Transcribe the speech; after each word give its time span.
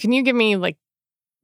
Can 0.00 0.12
you 0.12 0.22
give 0.22 0.36
me 0.36 0.56
like 0.56 0.76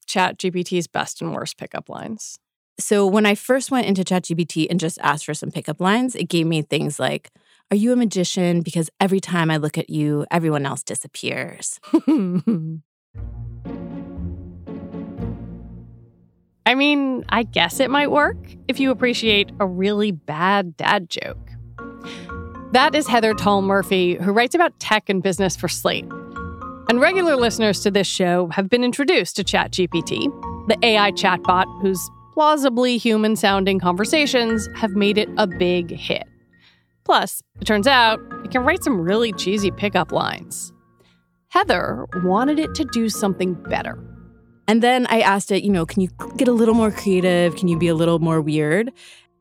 Chat 0.06 0.38
GPT's 0.38 0.86
best 0.86 1.22
and 1.22 1.32
worst 1.32 1.56
pickup 1.56 1.88
lines? 1.88 2.38
So 2.78 3.06
when 3.06 3.26
I 3.26 3.34
first 3.34 3.70
went 3.70 3.86
into 3.86 4.02
ChatGPT 4.02 4.66
and 4.68 4.80
just 4.80 4.98
asked 5.02 5.26
for 5.26 5.34
some 5.34 5.50
pickup 5.50 5.80
lines, 5.80 6.16
it 6.16 6.28
gave 6.28 6.46
me 6.46 6.62
things 6.62 6.98
like, 6.98 7.30
Are 7.70 7.76
you 7.76 7.92
a 7.92 7.96
magician? 7.96 8.62
Because 8.62 8.90
every 8.98 9.20
time 9.20 9.50
I 9.50 9.58
look 9.58 9.78
at 9.78 9.90
you, 9.90 10.26
everyone 10.30 10.66
else 10.66 10.82
disappears. 10.82 11.78
I 16.66 16.74
mean, 16.74 17.24
I 17.28 17.42
guess 17.42 17.80
it 17.80 17.90
might 17.90 18.10
work 18.10 18.36
if 18.68 18.80
you 18.80 18.90
appreciate 18.90 19.50
a 19.60 19.66
really 19.66 20.12
bad 20.12 20.76
dad 20.76 21.10
joke. 21.10 21.50
That 22.72 22.94
is 22.94 23.08
Heather 23.08 23.34
Tal 23.34 23.62
Murphy, 23.62 24.14
who 24.14 24.30
writes 24.30 24.54
about 24.54 24.78
tech 24.78 25.08
and 25.08 25.20
business 25.20 25.56
for 25.56 25.66
Slate. 25.66 26.04
And 26.88 27.00
regular 27.00 27.34
listeners 27.34 27.80
to 27.80 27.90
this 27.90 28.06
show 28.06 28.46
have 28.52 28.68
been 28.68 28.84
introduced 28.84 29.34
to 29.36 29.44
ChatGPT, 29.44 30.28
the 30.68 30.78
AI 30.80 31.10
chatbot 31.10 31.64
whose 31.82 32.08
plausibly 32.32 32.96
human 32.96 33.34
sounding 33.34 33.80
conversations 33.80 34.68
have 34.76 34.92
made 34.92 35.18
it 35.18 35.28
a 35.36 35.48
big 35.48 35.90
hit. 35.90 36.22
Plus, 37.04 37.42
it 37.60 37.64
turns 37.64 37.88
out 37.88 38.20
it 38.44 38.52
can 38.52 38.62
write 38.62 38.84
some 38.84 39.00
really 39.00 39.32
cheesy 39.32 39.72
pickup 39.72 40.12
lines. 40.12 40.72
Heather 41.48 42.06
wanted 42.22 42.60
it 42.60 42.76
to 42.76 42.84
do 42.84 43.08
something 43.08 43.54
better. 43.54 43.98
And 44.68 44.80
then 44.80 45.08
I 45.08 45.22
asked 45.22 45.50
it, 45.50 45.64
you 45.64 45.72
know, 45.72 45.84
can 45.84 46.02
you 46.02 46.08
get 46.36 46.46
a 46.46 46.52
little 46.52 46.74
more 46.74 46.92
creative? 46.92 47.56
Can 47.56 47.66
you 47.66 47.76
be 47.76 47.88
a 47.88 47.96
little 47.96 48.20
more 48.20 48.40
weird? 48.40 48.92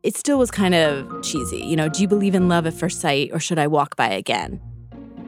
It 0.02 0.16
still 0.16 0.40
was 0.40 0.50
kind 0.50 0.74
of 0.74 1.22
cheesy. 1.22 1.58
You 1.58 1.76
know, 1.76 1.90
do 1.90 2.02
you 2.02 2.08
believe 2.08 2.34
in 2.34 2.48
love 2.48 2.66
at 2.66 2.74
first 2.74 3.02
sight 3.02 3.32
or 3.34 3.40
should 3.40 3.60
I 3.60 3.68
walk 3.68 3.98
by 3.98 4.08
again? 4.08 4.62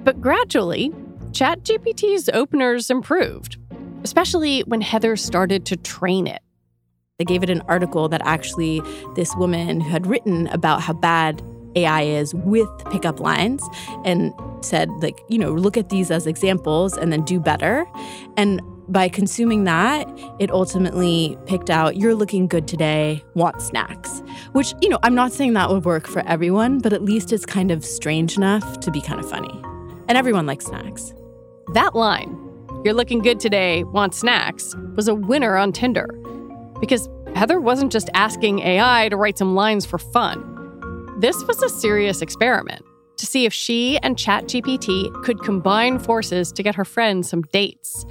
But 0.04 0.22
gradually, 0.22 0.92
ChatGPT's 1.32 2.30
openers 2.34 2.90
improved, 2.90 3.58
especially 4.04 4.62
when 4.62 4.80
Heather 4.80 5.18
started 5.18 5.66
to 5.68 5.76
train 5.76 6.26
it. 6.26 6.42
They 7.20 7.26
gave 7.26 7.44
it 7.44 7.50
an 7.50 7.62
article 7.68 8.08
that 8.10 8.22
actually 8.24 8.82
this 9.16 9.36
woman 9.36 9.82
who 9.82 9.90
had 9.90 10.08
written 10.08 10.48
about 10.48 10.82
how 10.82 10.94
bad 10.94 11.42
AI 11.76 12.04
is 12.04 12.34
with 12.34 12.70
pickup 12.92 13.20
lines 13.20 13.64
and 14.06 14.34
said, 14.62 14.90
like, 15.02 15.20
you 15.28 15.38
know, 15.38 15.52
look 15.52 15.78
at 15.78 15.90
these 15.90 16.10
as 16.12 16.26
examples 16.26 16.98
and 16.98 17.12
then 17.12 17.24
do 17.24 17.40
better. 17.40 17.86
And 18.38 18.62
by 18.88 19.08
consuming 19.08 19.64
that, 19.66 20.08
it 20.40 20.52
ultimately 20.52 21.38
picked 21.46 21.70
out, 21.70 21.96
you're 21.96 22.16
looking 22.16 22.48
good 22.48 22.68
today, 22.68 23.24
want 23.36 23.62
snacks. 23.62 24.22
Which, 24.54 24.74
you 24.82 24.90
know, 24.90 25.00
I'm 25.04 25.16
not 25.16 25.32
saying 25.32 25.54
that 25.54 25.70
would 25.70 25.86
work 25.86 26.08
for 26.08 26.22
everyone, 26.28 26.80
but 26.80 26.92
at 26.92 27.04
least 27.04 27.32
it's 27.32 27.46
kind 27.46 27.72
of 27.72 27.86
strange 27.86 28.36
enough 28.36 28.80
to 28.82 28.92
be 28.92 29.02
kind 29.02 29.20
of 29.20 29.30
funny. 29.30 29.62
And 30.08 30.18
everyone 30.18 30.46
likes 30.46 30.66
snacks. 30.66 31.14
That 31.74 31.96
line, 31.96 32.38
you're 32.84 32.94
looking 32.94 33.20
good 33.20 33.40
today, 33.40 33.86
want 33.86 34.14
snacks, 34.14 34.76
was 34.96 35.08
a 35.08 35.16
winner 35.16 35.56
on 35.56 35.72
Tinder. 35.72 36.08
Because 36.82 37.08
Heather 37.34 37.62
wasn't 37.62 37.94
just 37.94 38.10
asking 38.14 38.60
AI 38.60 39.08
to 39.10 39.16
write 39.16 39.38
some 39.38 39.56
lines 39.56 39.86
for 39.86 39.98
fun. 39.98 40.48
This 41.20 41.44
was 41.46 41.64
a 41.64 41.70
serious 41.70 42.22
experiment 42.22 42.84
to 43.18 43.26
see 43.26 43.46
if 43.46 43.54
she 43.54 44.00
and 44.00 44.18
ChatGPT 44.18 45.14
could 45.24 45.42
combine 45.44 46.00
forces 46.00 46.52
to 46.52 46.64
get 46.64 46.76
her 46.76 46.84
friend 46.84 47.26
some 47.26 47.44
dates. 47.44 48.06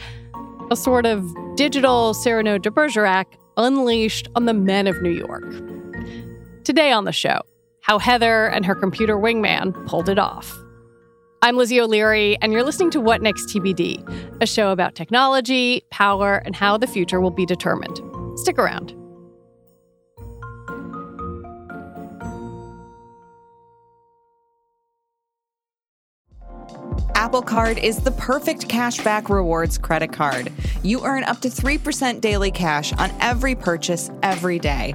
A 0.71 0.77
sort 0.77 1.05
of 1.05 1.29
digital 1.57 2.15
Cyrano 2.15 2.57
de 2.57 2.71
Bergerac 2.71 3.27
unleashed 3.57 4.29
on 4.37 4.47
the 4.47 4.55
men 4.55 4.87
of 4.87 5.03
New 5.03 5.11
York. 5.11 5.45
Today 6.65 6.93
on 6.93 7.05
the 7.05 7.13
show, 7.13 7.41
how 7.81 7.99
Heather 7.99 8.47
and 8.47 8.67
her 8.67 8.75
computer 8.75 9.17
wingman 9.17 9.87
pulled 9.87 10.11
it 10.11 10.19
off. 10.19 10.55
I'm 11.41 11.57
Lizzie 11.57 11.81
O'Leary, 11.81 12.37
and 12.43 12.53
you're 12.53 12.63
listening 12.63 12.91
to 12.91 13.01
What 13.01 13.23
Next 13.23 13.47
TBD, 13.47 14.43
a 14.43 14.47
show 14.47 14.71
about 14.71 14.95
technology, 14.95 15.83
power, 15.91 16.37
and 16.45 16.55
how 16.55 16.77
the 16.77 16.87
future 16.87 17.19
will 17.19 17.31
be 17.31 17.47
determined. 17.47 17.99
Stick 18.39 18.59
around. 18.59 18.95
Apple 27.15 27.43
Card 27.43 27.79
is 27.79 28.01
the 28.01 28.13
perfect 28.13 28.69
cashback 28.69 29.31
rewards 29.31 29.79
credit 29.79 30.13
card. 30.13 30.53
You 30.83 31.07
earn 31.07 31.25
up 31.25 31.41
to 31.41 31.49
3% 31.49 32.21
daily 32.21 32.51
cash 32.51 32.93
on 32.93 33.11
every 33.21 33.55
purchase 33.55 34.11
every 34.23 34.59
day. 34.59 34.95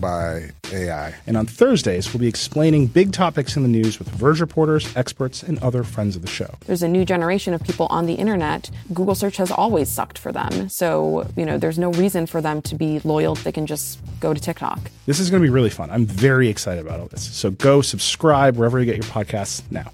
by 0.00 0.50
AI. 0.72 1.14
And 1.26 1.36
on 1.36 1.46
Thursdays, 1.46 2.12
we'll 2.12 2.20
be 2.20 2.28
explaining 2.28 2.86
big 2.86 3.12
topics 3.12 3.56
in 3.56 3.62
the 3.62 3.68
news 3.68 3.98
with 3.98 4.08
Verge 4.08 4.40
reporters, 4.40 4.94
experts, 4.96 5.42
and 5.42 5.58
other 5.60 5.82
friends 5.82 6.16
of 6.16 6.22
the 6.22 6.28
show. 6.28 6.54
There's 6.66 6.82
a 6.82 6.88
new 6.88 7.04
generation 7.04 7.54
of 7.54 7.62
people 7.62 7.86
on 7.90 8.06
the 8.06 8.14
internet. 8.14 8.70
Google 8.92 9.14
search 9.14 9.36
has 9.36 9.50
always 9.50 9.90
sucked 9.90 10.18
for 10.18 10.32
them. 10.32 10.68
So, 10.68 11.28
you 11.36 11.44
know, 11.44 11.58
there's 11.58 11.78
no 11.78 11.90
reason 11.92 12.26
for 12.26 12.40
them 12.40 12.62
to 12.62 12.74
be 12.74 13.00
loyal. 13.00 13.34
They 13.34 13.52
can 13.52 13.66
just 13.66 13.98
go 14.20 14.34
to 14.34 14.40
TikTok. 14.40 14.78
This 15.06 15.20
is 15.20 15.30
going 15.30 15.42
to 15.42 15.46
be 15.46 15.52
really 15.52 15.70
fun. 15.70 15.90
I'm 15.90 16.06
very 16.06 16.48
excited 16.48 16.84
about 16.84 17.00
all 17.00 17.06
this. 17.06 17.22
So 17.22 17.50
go 17.50 17.82
subscribe 17.82 18.56
wherever 18.56 18.78
you 18.78 18.84
get 18.86 18.96
your 18.96 19.04
podcasts 19.04 19.62
now. 19.70 19.92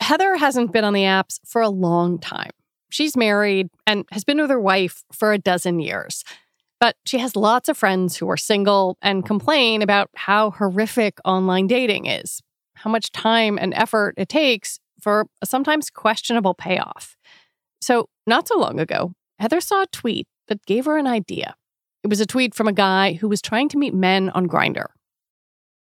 Heather 0.00 0.36
hasn't 0.36 0.72
been 0.72 0.84
on 0.84 0.94
the 0.94 1.02
apps 1.02 1.38
for 1.44 1.60
a 1.60 1.68
long 1.68 2.18
time. 2.18 2.50
She's 2.88 3.16
married 3.16 3.68
and 3.86 4.06
has 4.10 4.24
been 4.24 4.40
with 4.40 4.50
her 4.50 4.60
wife 4.60 5.04
for 5.12 5.32
a 5.32 5.38
dozen 5.38 5.80
years. 5.80 6.24
But 6.80 6.96
she 7.04 7.18
has 7.18 7.34
lots 7.34 7.68
of 7.68 7.76
friends 7.76 8.16
who 8.16 8.30
are 8.30 8.36
single 8.36 8.96
and 9.02 9.20
mm-hmm. 9.20 9.26
complain 9.26 9.82
about 9.82 10.10
how 10.14 10.50
horrific 10.52 11.18
online 11.24 11.66
dating 11.66 12.06
is, 12.06 12.40
how 12.76 12.90
much 12.90 13.10
time 13.10 13.58
and 13.58 13.74
effort 13.74 14.14
it 14.16 14.28
takes 14.28 14.78
for 15.00 15.26
a 15.42 15.46
sometimes 15.46 15.90
questionable 15.90 16.54
payoff. 16.54 17.16
So, 17.80 18.08
not 18.26 18.48
so 18.48 18.58
long 18.58 18.80
ago, 18.80 19.12
Heather 19.38 19.60
saw 19.60 19.82
a 19.82 19.86
tweet 19.86 20.26
that 20.48 20.64
gave 20.66 20.84
her 20.84 20.98
an 20.98 21.06
idea. 21.06 21.54
It 22.02 22.08
was 22.08 22.20
a 22.20 22.26
tweet 22.26 22.54
from 22.54 22.68
a 22.68 22.72
guy 22.72 23.14
who 23.14 23.28
was 23.28 23.42
trying 23.42 23.68
to 23.70 23.78
meet 23.78 23.94
men 23.94 24.30
on 24.30 24.46
Grindr. 24.46 24.86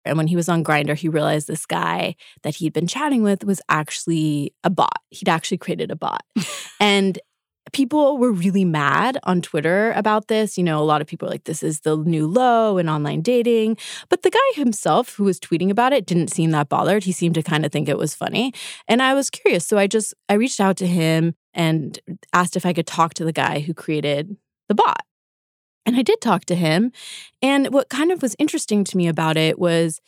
And 0.05 0.17
when 0.17 0.27
he 0.27 0.35
was 0.35 0.49
on 0.49 0.63
Grindr, 0.63 0.95
he 0.95 1.09
realized 1.09 1.47
this 1.47 1.65
guy 1.65 2.15
that 2.43 2.55
he'd 2.55 2.73
been 2.73 2.87
chatting 2.87 3.21
with 3.21 3.43
was 3.43 3.61
actually 3.69 4.53
a 4.63 4.69
bot. 4.69 5.01
He'd 5.09 5.29
actually 5.29 5.57
created 5.57 5.91
a 5.91 5.95
bot. 5.95 6.23
and 6.79 7.19
people 7.71 8.17
were 8.17 8.31
really 8.31 8.65
mad 8.65 9.17
on 9.23 9.41
Twitter 9.41 9.91
about 9.93 10.27
this. 10.27 10.57
You 10.57 10.63
know, 10.63 10.79
a 10.79 10.83
lot 10.83 11.01
of 11.01 11.07
people 11.07 11.27
are 11.27 11.31
like, 11.31 11.43
this 11.43 11.63
is 11.63 11.81
the 11.81 11.97
new 11.97 12.27
low 12.27 12.77
in 12.77 12.89
online 12.89 13.21
dating. 13.21 13.77
But 14.09 14.23
the 14.23 14.31
guy 14.31 14.39
himself 14.53 15.15
who 15.15 15.23
was 15.23 15.39
tweeting 15.39 15.69
about 15.69 15.93
it 15.93 16.05
didn't 16.05 16.29
seem 16.29 16.51
that 16.51 16.69
bothered. 16.69 17.03
He 17.03 17.11
seemed 17.11 17.35
to 17.35 17.43
kind 17.43 17.65
of 17.65 17.71
think 17.71 17.89
it 17.89 17.97
was 17.97 18.15
funny. 18.15 18.53
And 18.87 19.01
I 19.01 19.13
was 19.13 19.29
curious. 19.29 19.65
So 19.65 19.77
I 19.77 19.87
just, 19.87 20.13
I 20.27 20.33
reached 20.33 20.59
out 20.59 20.77
to 20.77 20.87
him 20.87 21.35
and 21.53 21.99
asked 22.33 22.55
if 22.55 22.65
I 22.65 22.73
could 22.73 22.87
talk 22.87 23.13
to 23.15 23.25
the 23.25 23.33
guy 23.33 23.59
who 23.59 23.73
created 23.73 24.35
the 24.67 24.75
bot. 24.75 25.03
And 25.85 25.95
I 25.95 26.01
did 26.01 26.21
talk 26.21 26.45
to 26.45 26.55
him. 26.55 26.91
And 27.41 27.73
what 27.73 27.89
kind 27.89 28.11
of 28.11 28.21
was 28.21 28.35
interesting 28.37 28.83
to 28.83 28.97
me 28.97 29.07
about 29.07 29.37
it 29.37 29.57
was, 29.57 30.01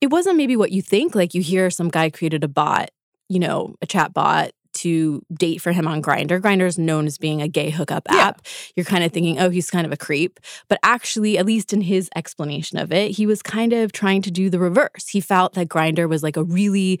it 0.00 0.08
wasn't 0.08 0.36
maybe 0.36 0.56
what 0.56 0.72
you 0.72 0.82
think. 0.82 1.14
Like 1.14 1.32
you 1.32 1.40
hear 1.40 1.70
some 1.70 1.88
guy 1.88 2.10
created 2.10 2.44
a 2.44 2.48
bot, 2.48 2.90
you 3.28 3.38
know, 3.38 3.74
a 3.80 3.86
chat 3.86 4.12
bot 4.12 4.50
to 4.84 5.24
date 5.32 5.62
for 5.62 5.72
him 5.72 5.88
on 5.88 6.02
Grindr. 6.02 6.40
Grindr 6.40 6.66
is 6.66 6.78
known 6.78 7.06
as 7.06 7.16
being 7.16 7.40
a 7.40 7.48
gay 7.48 7.70
hookup 7.70 8.06
app. 8.10 8.42
You're 8.76 8.84
kind 8.84 9.02
of 9.02 9.12
thinking, 9.12 9.40
oh, 9.40 9.48
he's 9.48 9.70
kind 9.70 9.86
of 9.86 9.92
a 9.92 9.96
creep. 9.96 10.38
But 10.68 10.78
actually, 10.82 11.38
at 11.38 11.46
least 11.46 11.72
in 11.72 11.80
his 11.80 12.10
explanation 12.14 12.78
of 12.78 12.92
it, 12.92 13.12
he 13.12 13.26
was 13.26 13.42
kind 13.42 13.72
of 13.72 13.92
trying 13.92 14.20
to 14.22 14.30
do 14.30 14.50
the 14.50 14.58
reverse. 14.58 15.08
He 15.08 15.22
felt 15.22 15.54
that 15.54 15.68
Grindr 15.68 16.06
was 16.06 16.22
like 16.22 16.36
a 16.36 16.44
really 16.44 17.00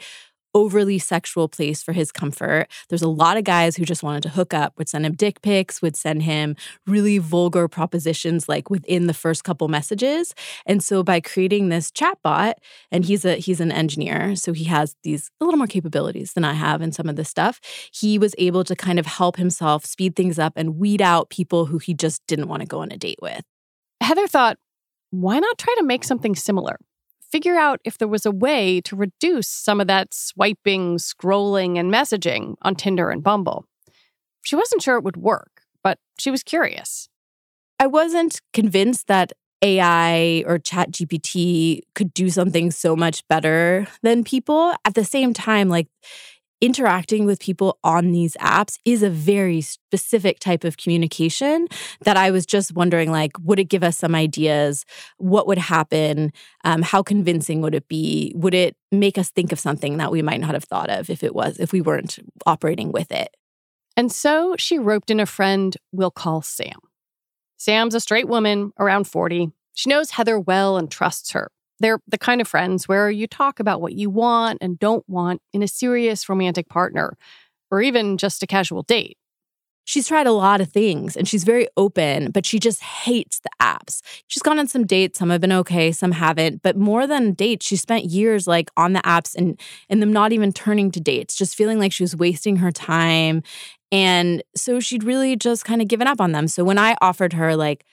overly 0.54 0.98
sexual 0.98 1.48
place 1.48 1.82
for 1.82 1.92
his 1.92 2.12
comfort. 2.12 2.66
There's 2.88 3.02
a 3.02 3.08
lot 3.08 3.36
of 3.36 3.44
guys 3.44 3.76
who 3.76 3.84
just 3.84 4.02
wanted 4.02 4.22
to 4.24 4.28
hook 4.28 4.54
up, 4.54 4.74
would 4.78 4.88
send 4.88 5.04
him 5.04 5.14
dick 5.14 5.42
pics, 5.42 5.82
would 5.82 5.96
send 5.96 6.22
him 6.22 6.56
really 6.86 7.18
vulgar 7.18 7.68
propositions 7.68 8.48
like 8.48 8.70
within 8.70 9.06
the 9.06 9.14
first 9.14 9.44
couple 9.44 9.68
messages. 9.68 10.34
And 10.66 10.82
so 10.82 11.02
by 11.02 11.20
creating 11.20 11.68
this 11.68 11.90
chatbot, 11.90 12.54
and 12.90 13.04
he's 13.04 13.24
a 13.24 13.36
he's 13.36 13.60
an 13.60 13.72
engineer, 13.72 14.36
so 14.36 14.52
he 14.52 14.64
has 14.64 14.96
these 15.02 15.30
a 15.40 15.44
little 15.44 15.58
more 15.58 15.66
capabilities 15.66 16.32
than 16.32 16.44
I 16.44 16.54
have 16.54 16.82
in 16.82 16.92
some 16.92 17.08
of 17.08 17.16
this 17.16 17.28
stuff. 17.28 17.60
He 17.92 18.18
was 18.18 18.34
able 18.38 18.64
to 18.64 18.76
kind 18.76 18.98
of 18.98 19.06
help 19.06 19.36
himself 19.36 19.84
speed 19.84 20.16
things 20.16 20.38
up 20.38 20.54
and 20.56 20.76
weed 20.76 21.02
out 21.02 21.30
people 21.30 21.66
who 21.66 21.78
he 21.78 21.94
just 21.94 22.26
didn't 22.26 22.48
want 22.48 22.60
to 22.60 22.66
go 22.66 22.80
on 22.80 22.92
a 22.92 22.96
date 22.96 23.18
with. 23.20 23.42
Heather 24.00 24.26
thought, 24.26 24.58
why 25.10 25.38
not 25.38 25.58
try 25.58 25.74
to 25.78 25.84
make 25.84 26.04
something 26.04 26.34
similar? 26.34 26.78
Figure 27.34 27.56
out 27.56 27.80
if 27.84 27.98
there 27.98 28.06
was 28.06 28.24
a 28.24 28.30
way 28.30 28.80
to 28.80 28.94
reduce 28.94 29.48
some 29.48 29.80
of 29.80 29.88
that 29.88 30.14
swiping, 30.14 30.98
scrolling, 30.98 31.76
and 31.76 31.92
messaging 31.92 32.54
on 32.62 32.76
Tinder 32.76 33.10
and 33.10 33.24
Bumble. 33.24 33.64
She 34.44 34.54
wasn't 34.54 34.82
sure 34.82 34.96
it 34.96 35.02
would 35.02 35.16
work, 35.16 35.62
but 35.82 35.98
she 36.16 36.30
was 36.30 36.44
curious. 36.44 37.08
I 37.80 37.88
wasn't 37.88 38.40
convinced 38.52 39.08
that 39.08 39.32
AI 39.62 40.44
or 40.46 40.60
ChatGPT 40.60 41.80
could 41.96 42.14
do 42.14 42.30
something 42.30 42.70
so 42.70 42.94
much 42.94 43.26
better 43.26 43.88
than 44.04 44.22
people. 44.22 44.72
At 44.84 44.94
the 44.94 45.04
same 45.04 45.34
time, 45.34 45.68
like 45.68 45.88
interacting 46.60 47.26
with 47.26 47.40
people 47.40 47.78
on 47.84 48.12
these 48.12 48.36
apps 48.40 48.78
is 48.84 49.02
a 49.02 49.10
very 49.10 49.60
specific 49.60 50.38
type 50.38 50.64
of 50.64 50.76
communication 50.76 51.68
that 52.04 52.16
I 52.16 52.30
was 52.30 52.46
just 52.46 52.74
wondering 52.74 53.10
like, 53.10 53.32
would 53.42 53.58
it 53.58 53.64
give 53.64 53.82
us 53.82 53.98
some 53.98 54.14
ideas? 54.14 54.84
What 55.18 55.46
would 55.46 55.58
happen? 55.58 56.32
Um, 56.64 56.82
how 56.82 57.02
convincing 57.02 57.60
would 57.60 57.74
it 57.74 57.88
be? 57.88 58.32
Would 58.36 58.54
it 58.54 58.76
make 58.90 59.18
us 59.18 59.30
think 59.30 59.52
of 59.52 59.60
something 59.60 59.98
that 59.98 60.12
we 60.12 60.22
might 60.22 60.40
not 60.40 60.54
have 60.54 60.64
thought 60.64 60.90
of 60.90 61.10
if 61.10 61.22
it 61.22 61.34
was, 61.34 61.58
if 61.58 61.72
we 61.72 61.80
weren't 61.80 62.18
operating 62.46 62.92
with 62.92 63.12
it? 63.12 63.34
And 63.96 64.10
so 64.10 64.56
she 64.58 64.78
roped 64.78 65.10
in 65.10 65.20
a 65.20 65.26
friend 65.26 65.76
we'll 65.92 66.10
call 66.10 66.42
Sam. 66.42 66.78
Sam's 67.56 67.94
a 67.94 68.00
straight 68.00 68.28
woman, 68.28 68.72
around 68.78 69.04
40. 69.04 69.50
She 69.72 69.90
knows 69.90 70.10
Heather 70.12 70.38
well 70.38 70.76
and 70.76 70.90
trusts 70.90 71.32
her. 71.32 71.50
They're 71.80 72.00
the 72.06 72.18
kind 72.18 72.40
of 72.40 72.48
friends 72.48 72.88
where 72.88 73.10
you 73.10 73.26
talk 73.26 73.60
about 73.60 73.80
what 73.80 73.94
you 73.94 74.10
want 74.10 74.58
and 74.60 74.78
don't 74.78 75.08
want 75.08 75.42
in 75.52 75.62
a 75.62 75.68
serious 75.68 76.28
romantic 76.28 76.68
partner, 76.68 77.16
or 77.70 77.82
even 77.82 78.16
just 78.16 78.42
a 78.42 78.46
casual 78.46 78.82
date. 78.82 79.18
She's 79.86 80.08
tried 80.08 80.26
a 80.26 80.32
lot 80.32 80.62
of 80.62 80.72
things 80.72 81.14
and 81.14 81.28
she's 81.28 81.44
very 81.44 81.68
open, 81.76 82.30
but 82.30 82.46
she 82.46 82.58
just 82.58 82.82
hates 82.82 83.40
the 83.40 83.50
apps. 83.60 84.00
She's 84.28 84.42
gone 84.42 84.58
on 84.58 84.66
some 84.66 84.86
dates, 84.86 85.18
some 85.18 85.28
have 85.28 85.42
been 85.42 85.52
okay, 85.52 85.92
some 85.92 86.12
haven't, 86.12 86.62
but 86.62 86.76
more 86.76 87.06
than 87.06 87.32
dates, 87.32 87.66
she 87.66 87.76
spent 87.76 88.06
years 88.06 88.46
like 88.46 88.70
on 88.78 88.94
the 88.94 89.00
apps 89.00 89.34
and 89.36 89.60
and 89.90 90.00
them 90.00 90.12
not 90.12 90.32
even 90.32 90.52
turning 90.52 90.90
to 90.92 91.00
dates, 91.00 91.36
just 91.36 91.54
feeling 91.54 91.78
like 91.78 91.92
she 91.92 92.02
was 92.02 92.16
wasting 92.16 92.56
her 92.56 92.72
time. 92.72 93.42
And 93.92 94.42
so 94.56 94.80
she'd 94.80 95.04
really 95.04 95.36
just 95.36 95.66
kind 95.66 95.82
of 95.82 95.88
given 95.88 96.06
up 96.06 96.20
on 96.20 96.32
them. 96.32 96.48
So 96.48 96.64
when 96.64 96.78
I 96.78 96.96
offered 97.02 97.34
her 97.34 97.54
like 97.54 97.84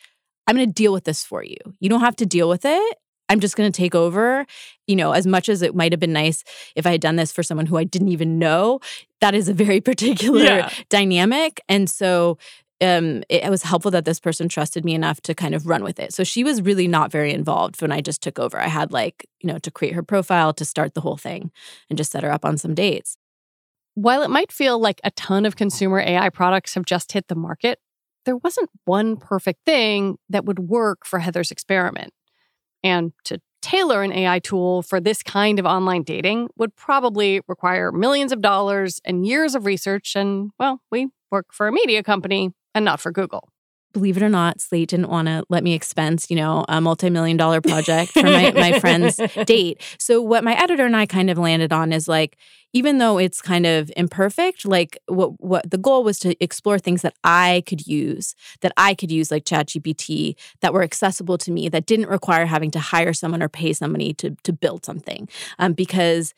I'm 0.48 0.56
going 0.56 0.68
to 0.68 0.74
deal 0.74 0.92
with 0.92 1.04
this 1.04 1.24
for 1.24 1.44
you. 1.44 1.58
You 1.80 1.88
don't 1.88 2.02
have 2.02 2.16
to 2.18 2.26
deal 2.26 2.50
with 2.50 2.66
it. 2.66 2.98
I'm 3.32 3.40
just 3.40 3.56
going 3.56 3.72
to 3.72 3.76
take 3.76 3.96
over. 3.96 4.46
You 4.88 4.98
know, 4.98 5.14
as 5.14 5.26
much 5.26 5.48
as 5.48 5.62
it 5.62 5.74
might 5.74 5.94
have 5.94 6.02
been 6.02 6.12
nice 6.12 6.44
if 6.76 6.86
I 6.86 6.92
had 6.92 7.02
done 7.02 7.16
this 7.16 7.32
for 7.32 7.44
someone 7.44 7.66
who 7.66 7.78
I 7.78 7.86
didn't 7.86 8.10
even 8.10 8.38
know, 8.38 8.82
that 9.22 9.34
is 9.34 9.48
a 9.48 9.54
very 9.54 9.80
particular 9.92 10.44
yeah. 10.44 10.74
dynamic. 10.90 11.62
And 11.70 11.90
so 11.90 12.38
um, 12.82 13.24
it 13.30 13.50
was 13.50 13.64
helpful 13.64 13.92
that 13.92 14.04
this 14.04 14.20
person 14.20 14.50
trusted 14.50 14.84
me 14.84 14.94
enough 14.94 15.22
to 15.22 15.34
kind 15.34 15.56
of 15.56 15.66
run 15.66 15.82
with 15.82 15.98
it. 15.98 16.14
So 16.14 16.26
she 16.26 16.44
was 16.44 16.62
really 16.62 16.90
not 16.90 17.10
very 17.10 17.32
involved 17.32 17.82
when 17.82 17.92
I 17.92 18.02
just 18.02 18.22
took 18.22 18.38
over. 18.38 18.60
I 18.60 18.68
had 18.68 18.92
like, 18.92 19.28
you 19.40 19.48
know, 19.48 19.60
to 19.60 19.72
create 19.72 19.94
her 19.94 20.04
profile, 20.04 20.52
to 20.54 20.66
start 20.66 20.94
the 20.94 21.02
whole 21.02 21.18
thing, 21.18 21.52
and 21.90 21.98
just 21.98 22.12
set 22.12 22.24
her 22.24 22.32
up 22.32 22.44
on 22.44 22.58
some 22.58 22.74
dates. 22.74 23.16
While 23.94 24.24
it 24.24 24.30
might 24.30 24.52
feel 24.52 24.78
like 24.78 25.00
a 25.06 25.12
ton 25.12 25.46
of 25.46 25.56
consumer 25.56 26.00
AI 26.00 26.30
products 26.30 26.74
have 26.74 26.86
just 26.86 27.14
hit 27.14 27.28
the 27.30 27.36
market, 27.36 27.80
there 28.26 28.38
wasn't 28.38 28.70
one 28.86 29.16
perfect 29.16 29.64
thing 29.66 30.18
that 30.30 30.46
would 30.46 30.60
work 30.60 31.06
for 31.06 31.20
Heather's 31.20 31.52
experiment. 31.52 32.14
And 32.84 33.14
to 33.26 33.40
tailor 33.62 34.02
an 34.02 34.12
AI 34.12 34.40
tool 34.40 34.82
for 34.82 35.00
this 35.00 35.22
kind 35.22 35.60
of 35.60 35.66
online 35.66 36.04
dating 36.04 36.50
would 36.58 36.76
probably 36.76 37.42
require 37.48 37.92
millions 37.92 38.32
of 38.32 38.42
dollars 38.42 39.00
and 39.06 39.26
years 39.26 39.54
of 39.56 39.66
research. 39.66 40.16
And, 40.16 40.52
well, 40.60 40.82
we 40.92 41.10
work 41.30 41.48
for 41.52 41.68
a 41.68 41.72
media 41.72 42.04
company 42.04 42.52
and 42.74 42.84
not 42.84 43.00
for 43.00 43.12
Google 43.12 43.51
believe 43.94 44.18
it 44.18 44.24
or 44.24 44.30
not, 44.30 44.62
Slate 44.62 44.90
didn't 44.90 45.10
want 45.10 45.28
to 45.28 45.44
let 45.50 45.64
me 45.64 45.74
expense, 45.74 46.30
you 46.30 46.36
know, 46.36 46.66
a 46.70 46.82
multi-million 46.82 47.38
dollar 47.38 47.62
project 47.62 48.12
for 48.12 48.24
my, 48.24 48.52
my 48.52 48.80
friend's 48.80 49.18
date. 49.46 49.82
So 49.98 50.22
what 50.22 50.44
my 50.44 50.54
editor 50.62 50.86
and 50.86 50.96
I 50.96 51.06
kind 51.06 51.30
of 51.30 51.38
landed 51.38 51.74
on 51.74 51.92
is 51.94 52.08
like, 52.08 52.38
even 52.74 53.00
though 53.00 53.18
it's 53.18 53.42
kind 53.42 53.66
of 53.66 53.92
imperfect, 53.98 54.66
like 54.66 54.98
what 55.08 55.42
what 55.42 55.70
the 55.70 55.78
goal 55.78 56.04
was 56.04 56.20
to 56.20 56.42
explore 56.42 56.80
things 56.80 57.02
that 57.02 57.16
I 57.24 57.64
could 57.68 57.86
use, 57.86 58.34
that 58.62 58.72
I 58.78 58.94
could 58.94 59.12
use 59.12 59.30
like 59.30 59.44
ChatGPT, 59.44 60.36
that 60.62 60.74
were 60.74 60.84
accessible 60.84 61.38
to 61.40 61.52
me, 61.52 61.68
that 61.70 61.86
didn't 61.86 62.08
require 62.08 62.46
having 62.46 62.72
to 62.72 62.80
hire 62.80 63.14
someone 63.14 63.44
or 63.44 63.50
pay 63.50 63.74
somebody 63.74 64.14
to 64.16 64.36
to 64.44 64.54
build 64.54 64.86
something. 64.86 65.28
Um, 65.60 65.74
because 65.74 66.34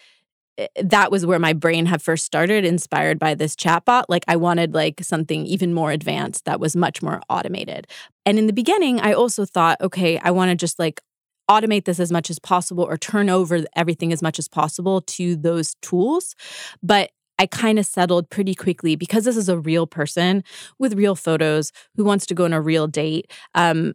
that 0.81 1.11
was 1.11 1.25
where 1.25 1.39
my 1.39 1.53
brain 1.53 1.85
had 1.85 2.01
first 2.01 2.25
started 2.25 2.63
inspired 2.63 3.17
by 3.17 3.33
this 3.33 3.55
chatbot 3.55 4.03
like 4.07 4.23
i 4.27 4.35
wanted 4.35 4.73
like 4.73 5.01
something 5.03 5.45
even 5.45 5.73
more 5.73 5.91
advanced 5.91 6.45
that 6.45 6.59
was 6.59 6.75
much 6.75 7.01
more 7.01 7.21
automated 7.29 7.87
and 8.25 8.37
in 8.37 8.47
the 8.47 8.53
beginning 8.53 8.99
i 8.99 9.13
also 9.13 9.45
thought 9.45 9.79
okay 9.81 10.19
i 10.19 10.31
want 10.31 10.49
to 10.49 10.55
just 10.55 10.77
like 10.77 11.01
automate 11.49 11.85
this 11.85 11.99
as 11.99 12.11
much 12.11 12.29
as 12.29 12.39
possible 12.39 12.83
or 12.83 12.97
turn 12.97 13.29
over 13.29 13.63
everything 13.75 14.13
as 14.13 14.21
much 14.21 14.39
as 14.39 14.47
possible 14.47 15.01
to 15.01 15.35
those 15.35 15.75
tools 15.81 16.35
but 16.81 17.11
I 17.39 17.47
kind 17.47 17.79
of 17.79 17.85
settled 17.85 18.29
pretty 18.29 18.53
quickly 18.53 18.95
because 18.95 19.25
this 19.25 19.35
is 19.35 19.49
a 19.49 19.57
real 19.57 19.87
person 19.87 20.43
with 20.77 20.93
real 20.93 21.15
photos 21.15 21.71
who 21.95 22.03
wants 22.03 22.25
to 22.27 22.35
go 22.35 22.45
on 22.45 22.53
a 22.53 22.61
real 22.61 22.87
date. 22.87 23.31
Um, 23.55 23.93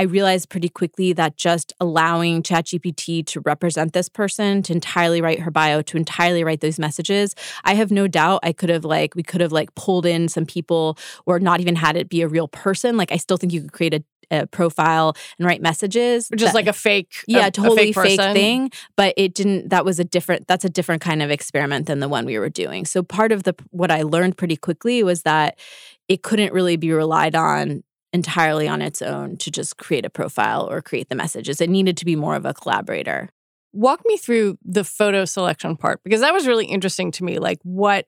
I 0.00 0.04
realized 0.04 0.48
pretty 0.48 0.70
quickly 0.70 1.12
that 1.12 1.36
just 1.36 1.74
allowing 1.78 2.42
ChatGPT 2.42 3.26
to 3.26 3.40
represent 3.40 3.92
this 3.92 4.08
person, 4.08 4.62
to 4.62 4.72
entirely 4.72 5.20
write 5.20 5.40
her 5.40 5.50
bio, 5.50 5.82
to 5.82 5.98
entirely 5.98 6.42
write 6.42 6.62
those 6.62 6.78
messages, 6.78 7.34
I 7.64 7.74
have 7.74 7.90
no 7.90 8.08
doubt 8.08 8.40
I 8.42 8.54
could 8.54 8.70
have 8.70 8.82
like 8.82 9.14
we 9.14 9.22
could 9.22 9.42
have 9.42 9.52
like 9.52 9.74
pulled 9.74 10.06
in 10.06 10.28
some 10.28 10.46
people 10.46 10.96
or 11.26 11.38
not 11.38 11.60
even 11.60 11.76
had 11.76 11.98
it 11.98 12.08
be 12.08 12.22
a 12.22 12.28
real 12.28 12.48
person. 12.48 12.96
Like 12.96 13.12
I 13.12 13.18
still 13.18 13.36
think 13.36 13.52
you 13.52 13.60
could 13.60 13.74
create 13.74 14.02
a 14.30 14.46
profile 14.46 15.14
and 15.38 15.46
write 15.46 15.60
messages. 15.60 16.30
Just 16.34 16.54
that, 16.54 16.54
like 16.54 16.66
a 16.66 16.72
fake, 16.72 17.22
yeah, 17.28 17.48
a, 17.48 17.50
totally 17.50 17.90
a 17.90 17.92
fake, 17.92 18.18
fake, 18.18 18.32
thing. 18.32 18.70
But 18.96 19.12
it 19.18 19.34
didn't. 19.34 19.68
That 19.68 19.84
was 19.84 20.00
a 20.00 20.04
different. 20.04 20.48
That's 20.48 20.64
a 20.64 20.70
different 20.70 21.02
kind 21.02 21.22
of 21.22 21.30
experiment 21.30 21.88
than 21.88 22.00
the 22.00 22.08
one 22.08 22.24
we 22.24 22.38
were 22.38 22.48
doing. 22.48 22.86
So 22.86 23.02
part 23.02 23.32
of 23.32 23.42
the 23.42 23.54
what 23.68 23.90
I 23.90 24.00
learned 24.00 24.38
pretty 24.38 24.56
quickly 24.56 25.02
was 25.02 25.24
that 25.24 25.58
it 26.08 26.22
couldn't 26.22 26.54
really 26.54 26.76
be 26.76 26.90
relied 26.90 27.34
on 27.34 27.82
entirely 28.12 28.66
on 28.66 28.82
its 28.82 29.02
own 29.02 29.36
to 29.38 29.50
just 29.50 29.76
create 29.76 30.04
a 30.04 30.10
profile 30.10 30.68
or 30.70 30.82
create 30.82 31.08
the 31.08 31.14
messages. 31.14 31.60
It 31.60 31.70
needed 31.70 31.96
to 31.98 32.04
be 32.04 32.16
more 32.16 32.34
of 32.34 32.44
a 32.44 32.54
collaborator. 32.54 33.30
Walk 33.72 34.02
me 34.04 34.16
through 34.16 34.58
the 34.64 34.82
photo 34.84 35.24
selection 35.24 35.76
part 35.76 36.02
because 36.02 36.20
that 36.20 36.32
was 36.32 36.46
really 36.46 36.66
interesting 36.66 37.12
to 37.12 37.24
me. 37.24 37.38
Like 37.38 37.60
what 37.62 38.06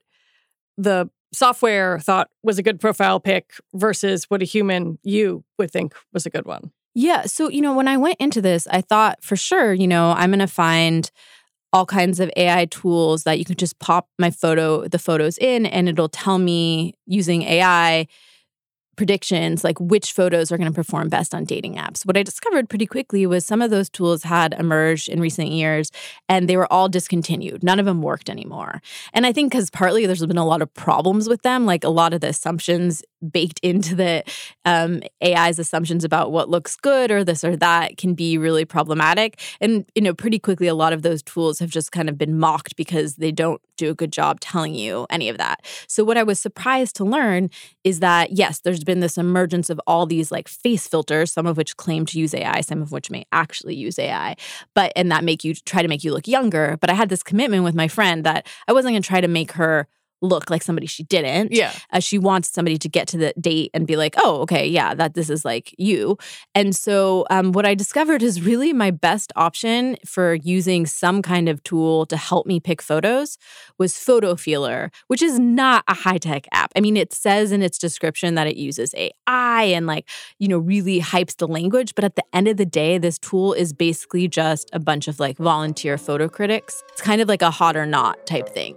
the 0.76 1.09
software 1.32 1.99
thought 2.00 2.28
was 2.42 2.59
a 2.59 2.62
good 2.62 2.80
profile 2.80 3.21
pick 3.21 3.52
versus 3.75 4.25
what 4.25 4.42
a 4.42 4.44
human 4.44 4.99
you 5.02 5.44
would 5.59 5.71
think 5.71 5.94
was 6.12 6.26
a 6.26 6.30
good 6.30 6.47
one. 6.47 6.73
Yeah. 6.94 7.23
So, 7.23 7.49
you 7.49 7.62
know, 7.62 7.75
when 7.75 7.88
I 7.88 7.97
went 7.97 8.16
into 8.21 8.42
this, 8.42 8.66
I 8.66 8.82
thought 8.82 9.23
for 9.23 9.37
sure, 9.37 9.73
you 9.73 9.88
know, 9.88 10.11
I'm 10.11 10.30
going 10.30 10.40
to 10.40 10.47
find 10.47 11.11
all 11.73 11.87
kinds 11.87 12.21
of 12.21 12.30
AI 12.37 12.66
tools 12.66 13.25
that 13.25 13.38
you 13.38 13.47
can 13.47 13.56
just 13.56 13.78
pop 13.78 14.09
my 14.18 14.30
photo, 14.30 14.87
the 14.87 14.99
photos 14.99 15.38
in, 15.38 15.64
and 15.64 15.88
it'll 15.88 16.09
tell 16.09 16.38
me 16.38 16.94
using 17.06 17.42
AI 17.42 18.06
predictions 18.96 19.64
like 19.64 19.78
which 19.80 20.12
photos 20.12 20.52
are 20.52 20.58
going 20.58 20.70
to 20.70 20.75
perform 20.75 21.08
best 21.08 21.34
on 21.34 21.44
dating 21.44 21.76
apps. 21.76 22.04
What 22.04 22.16
I 22.16 22.22
discovered 22.22 22.68
pretty 22.68 22.87
quickly 22.87 23.26
was 23.26 23.46
some 23.46 23.62
of 23.62 23.70
those 23.70 23.88
tools 23.88 24.22
had 24.22 24.54
emerged 24.58 25.08
in 25.08 25.20
recent 25.20 25.49
years 25.49 25.90
and 26.28 26.49
they 26.49 26.56
were 26.56 26.70
all 26.72 26.88
discontinued. 26.88 27.62
None 27.62 27.78
of 27.78 27.87
them 27.87 28.02
worked 28.02 28.28
anymore. 28.28 28.82
And 29.12 29.26
I 29.26 29.32
think 29.32 29.52
cuz 29.52 29.70
partly 29.70 30.06
there's 30.06 30.25
been 30.26 30.37
a 30.38 30.46
lot 30.46 30.62
of 30.62 30.72
problems 30.75 31.28
with 31.28 31.42
them, 31.42 31.66
like 31.66 31.84
a 31.84 31.88
lot 31.88 32.12
of 32.12 32.20
the 32.20 32.28
assumptions 32.28 33.02
baked 33.31 33.61
into 33.61 33.95
the 33.95 34.25
um, 34.64 35.02
AI's 35.23 35.59
assumptions 35.59 36.05
about 36.05 36.33
what 36.33 36.49
looks 36.49 36.76
good 36.76 37.11
or 37.11 37.25
this 37.25 37.45
or 37.45 37.57
that 37.57 37.97
can 37.97 38.14
be 38.14 38.38
really 38.38 38.64
problematic. 38.64 39.41
And 39.61 39.85
you 39.95 40.02
know, 40.02 40.14
pretty 40.14 40.38
quickly, 40.38 40.67
a 40.67 40.75
lot 40.75 40.93
of 40.93 41.02
those 41.02 41.23
tools 41.23 41.59
have 41.59 41.71
just 41.71 41.93
kind 41.93 42.09
of 42.09 42.19
been 42.19 42.38
mocked 42.38 42.76
because 42.76 43.17
they 43.17 43.33
don't 43.33 43.61
do 43.76 43.91
a 43.91 43.95
good 43.95 44.12
job 44.12 44.41
telling 44.41 44.75
you 44.75 45.07
any 45.11 45.29
of 45.29 45.38
that. 45.38 45.64
So 45.88 46.05
what 46.05 46.17
I 46.17 46.23
was 46.23 46.38
surprised 46.38 46.97
to 46.97 47.05
learn 47.05 47.50
is 47.85 48.00
that 48.00 48.33
yes, 48.33 48.61
there's 48.61 48.85
been 48.85 49.00
this 49.00 49.19
emergence 49.19 49.71
of 49.71 49.81
all 49.87 50.07
these 50.07 50.31
like 50.31 50.49
face 50.49 50.87
filters, 50.87 51.33
some 51.33 51.47
of 51.47 51.57
which 51.57 51.76
claim 51.76 52.07
to 52.07 52.19
use 52.19 52.35
AI, 52.35 52.61
some 52.61 52.83
of 52.83 52.93
which 52.93 53.11
may 53.11 53.25
actually 53.33 53.75
use 53.75 53.99
AI, 53.99 54.37
but 54.75 54.93
and 54.97 55.11
that 55.11 55.25
make 55.25 55.45
you 55.45 55.55
try 55.55 55.83
to 55.83 55.88
make 55.88 56.05
you 56.05 56.12
look 56.12 56.29
younger. 56.29 56.76
But 56.81 56.91
I 56.91 56.95
had 56.95 57.09
this 57.09 57.23
commitment 57.23 57.64
with 57.64 57.75
my 57.75 57.88
friend 57.88 58.25
that 58.25 58.47
I 58.69 58.73
wasn't 58.73 58.93
going 58.93 59.02
to 59.02 59.09
try 59.09 59.21
to 59.21 59.29
make 59.29 59.52
her 59.52 59.88
look 60.23 60.49
like 60.50 60.62
somebody 60.62 60.87
she 60.87 61.02
didn't. 61.02 61.52
Yeah. 61.52 61.73
Uh, 61.93 62.00
she 62.00 62.19
wants 62.19 62.50
somebody 62.50 62.79
to 62.79 62.88
get 62.88 63.09
to 63.09 63.19
the 63.19 63.35
date 63.41 63.71
and 63.75 63.87
be 63.87 63.97
like, 63.97 64.14
oh, 64.19 64.41
okay, 64.43 64.67
yeah, 64.67 64.95
that 64.95 65.14
this 65.14 65.29
is 65.29 65.45
like 65.45 65.75
you. 65.79 66.17
And 66.55 66.75
so 66.75 67.26
um, 67.31 67.52
what 67.52 67.67
I 67.67 67.75
discovered 67.75 68.23
is 68.23 68.43
really 68.43 68.73
my 68.73 68.91
best 68.91 69.33
option 69.37 69.97
for 70.07 70.35
using 70.35 70.87
some 70.87 71.23
kind 71.23 71.49
of 71.49 71.62
tool 71.64 72.07
to 72.07 72.17
help 72.17 72.47
me 72.47 72.61
pick 72.61 72.81
photos 72.81 73.37
was 73.79 73.95
Photofeeler, 73.95 74.91
which 75.09 75.23
is 75.23 75.38
not 75.38 75.85
a 75.88 75.95
high 75.95 76.19
tech 76.19 76.47
app. 76.52 76.73
I 76.76 76.81
mean, 76.81 76.97
it 76.97 77.12
says 77.12 77.52
in 77.52 77.62
its 77.62 77.79
description 77.79 78.35
that 78.37 78.47
it 78.47 78.57
uses 78.57 78.95
AI 78.95 79.62
and 79.64 79.87
like, 79.87 80.09
you 80.38 80.49
know, 80.49 80.59
really 80.59 81.00
hypes 81.00 81.37
the 81.37 81.49
language. 81.49 81.95
But 81.95 82.05
at 82.05 82.17
the 82.17 82.25
end 82.33 82.49
of 82.49 82.57
the 82.57 82.67
day, 82.67 82.99
this 82.99 83.19
tool 83.19 83.52
is 83.52 83.73
basically 83.73 84.29
just 84.29 84.71
a 84.73 84.79
bunch 84.79 85.09
of 85.09 85.19
like 85.19 85.38
volunteer 85.38 85.99
photo 85.99 86.29
critics. 86.29 86.83
It's 86.93 87.02
kind 87.02 87.21
of 87.21 87.29
like 87.29 87.43
a 87.43 87.50
hot 87.50 87.76
or 87.76 87.87
not 87.87 88.25
type 88.26 88.49
thing. 88.49 88.76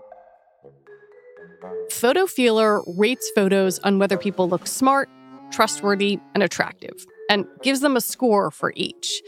Photofeeler 1.89 2.83
rates 2.97 3.31
photos 3.35 3.79
on 3.79 3.99
whether 3.99 4.17
people 4.17 4.49
look 4.49 4.67
smart, 4.67 5.09
trustworthy, 5.51 6.19
and 6.33 6.43
attractive, 6.43 7.05
and 7.29 7.45
gives 7.61 7.79
them 7.79 7.95
a 7.95 8.01
score 8.01 8.51
for 8.51 8.73
each. 8.75 9.21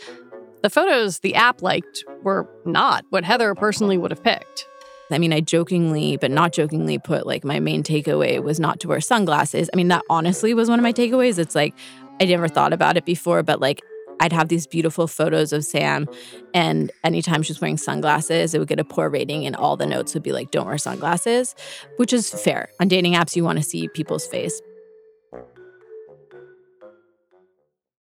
The 0.64 0.70
photos 0.70 1.20
the 1.20 1.36
app 1.36 1.62
liked 1.62 2.04
were 2.24 2.50
not 2.66 3.06
what 3.10 3.24
Heather 3.24 3.54
personally 3.56 3.98
would 3.98 4.12
have 4.12 4.24
picked. 4.24 4.68
I 5.10 5.18
mean, 5.18 5.32
I 5.32 5.40
jokingly, 5.40 6.18
but 6.18 6.32
not 6.32 6.52
jokingly, 6.52 6.98
put 7.00 7.26
like 7.26 7.46
my 7.46 7.60
main 7.60 7.84
takeaway 7.84 8.44
was 8.44 8.60
not 8.60 8.80
to 8.82 8.90
wear 8.90 9.00
sunglasses. 9.00 9.70
I 9.72 9.78
mean, 9.78 9.88
that 9.88 10.04
honestly 10.10 10.54
was 10.54 10.70
one 10.70 10.80
of 10.80 10.84
my 10.84 10.92
takeaways. 10.92 11.40
It's 11.40 11.56
like, 11.56 11.74
I 12.20 12.26
never 12.26 12.48
thought 12.48 12.74
about 12.74 12.98
it 12.98 13.06
before, 13.06 13.44
but 13.44 13.62
like, 13.62 13.82
I'd 14.20 14.34
have 14.34 14.48
these 14.48 14.68
beautiful 14.68 15.08
photos 15.08 15.54
of 15.54 15.64
Sam, 15.64 16.08
and 16.54 16.92
anytime 17.04 17.44
she 17.44 17.52
was 17.52 17.62
wearing 17.62 17.78
sunglasses, 17.78 18.54
it 18.54 18.60
would 18.60 18.68
get 18.68 18.80
a 18.80 18.84
poor 18.84 19.10
rating, 19.10 19.46
and 19.46 19.56
all 19.56 19.78
the 19.78 19.86
notes 19.86 20.14
would 20.14 20.24
be 20.24 20.32
like, 20.32 20.52
don't 20.52 20.66
wear 20.66 20.78
sunglasses, 20.78 21.56
which 21.98 22.14
is 22.14 22.30
fair. 22.30 22.70
On 22.80 22.88
dating 22.88 23.14
apps, 23.14 23.36
you 23.36 23.44
want 23.44 23.58
to 23.58 23.64
see 23.64 23.88
people's 23.90 24.26
face. 24.28 24.62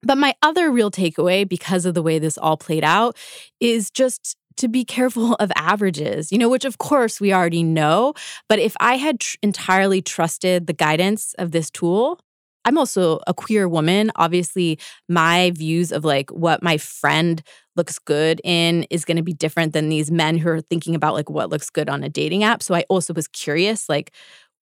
But 0.05 0.17
my 0.17 0.35
other 0.41 0.69
real 0.69 0.91
takeaway, 0.91 1.47
because 1.47 1.85
of 1.85 1.93
the 1.93 2.03
way 2.03 2.19
this 2.19 2.37
all 2.37 2.57
played 2.57 2.83
out, 2.83 3.17
is 3.59 3.89
just 3.89 4.35
to 4.57 4.67
be 4.67 4.85
careful 4.85 5.33
of 5.35 5.51
averages, 5.55 6.31
you 6.31 6.37
know, 6.37 6.49
which 6.49 6.65
of 6.65 6.77
course 6.77 7.19
we 7.19 7.33
already 7.33 7.63
know. 7.63 8.13
But 8.47 8.59
if 8.59 8.75
I 8.79 8.97
had 8.97 9.19
tr- 9.19 9.37
entirely 9.41 10.01
trusted 10.01 10.67
the 10.67 10.73
guidance 10.73 11.33
of 11.39 11.51
this 11.51 11.71
tool, 11.71 12.19
I'm 12.65 12.77
also 12.77 13.19
a 13.27 13.33
queer 13.33 13.67
woman. 13.67 14.11
Obviously, 14.15 14.79
my 15.09 15.51
views 15.55 15.91
of 15.91 16.05
like 16.05 16.29
what 16.31 16.63
my 16.63 16.77
friend 16.77 17.41
looks 17.75 17.99
good 17.99 18.39
in 18.43 18.83
is 18.89 19.05
going 19.05 19.17
to 19.17 19.23
be 19.23 19.33
different 19.33 19.73
than 19.73 19.89
these 19.89 20.11
men 20.11 20.37
who 20.37 20.49
are 20.49 20.61
thinking 20.61 20.95
about 20.95 21.13
like 21.13 21.29
what 21.29 21.49
looks 21.49 21.69
good 21.69 21.89
on 21.89 22.03
a 22.03 22.09
dating 22.09 22.43
app. 22.43 22.61
So 22.63 22.75
I 22.75 22.83
also 22.89 23.13
was 23.13 23.27
curious, 23.27 23.89
like, 23.89 24.13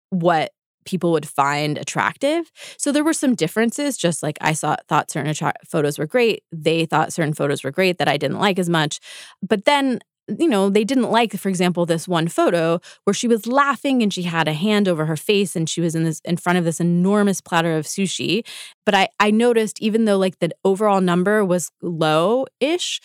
what 0.09 0.51
people 0.85 1.11
would 1.11 1.27
find 1.27 1.77
attractive. 1.77 2.51
So 2.77 2.91
there 2.91 3.03
were 3.03 3.13
some 3.13 3.35
differences. 3.35 3.97
Just 3.97 4.23
like 4.23 4.37
I 4.41 4.53
saw, 4.53 4.75
thought 4.87 5.11
certain 5.11 5.29
attra- 5.29 5.53
photos 5.67 5.99
were 5.99 6.07
great, 6.07 6.43
they 6.51 6.85
thought 6.85 7.13
certain 7.13 7.33
photos 7.33 7.63
were 7.63 7.71
great 7.71 7.99
that 7.99 8.07
I 8.07 8.17
didn't 8.17 8.39
like 8.39 8.57
as 8.59 8.69
much. 8.69 8.99
But 9.47 9.65
then 9.65 9.99
you 10.39 10.47
know, 10.47 10.69
they 10.69 10.83
didn't 10.83 11.11
like, 11.11 11.33
for 11.33 11.49
example, 11.49 11.85
this 11.85 12.07
one 12.07 12.27
photo 12.27 12.79
where 13.03 13.13
she 13.13 13.27
was 13.27 13.47
laughing 13.47 14.01
and 14.01 14.13
she 14.13 14.23
had 14.23 14.47
a 14.47 14.53
hand 14.53 14.87
over 14.87 15.05
her 15.05 15.17
face 15.17 15.55
and 15.55 15.69
she 15.69 15.81
was 15.81 15.95
in 15.95 16.03
this 16.03 16.21
in 16.25 16.37
front 16.37 16.57
of 16.59 16.65
this 16.65 16.79
enormous 16.79 17.41
platter 17.41 17.77
of 17.77 17.85
sushi. 17.85 18.45
But 18.85 18.95
I 18.95 19.09
I 19.19 19.31
noticed 19.31 19.81
even 19.81 20.05
though 20.05 20.17
like 20.17 20.39
the 20.39 20.51
overall 20.63 21.01
number 21.01 21.43
was 21.45 21.71
low-ish, 21.81 23.01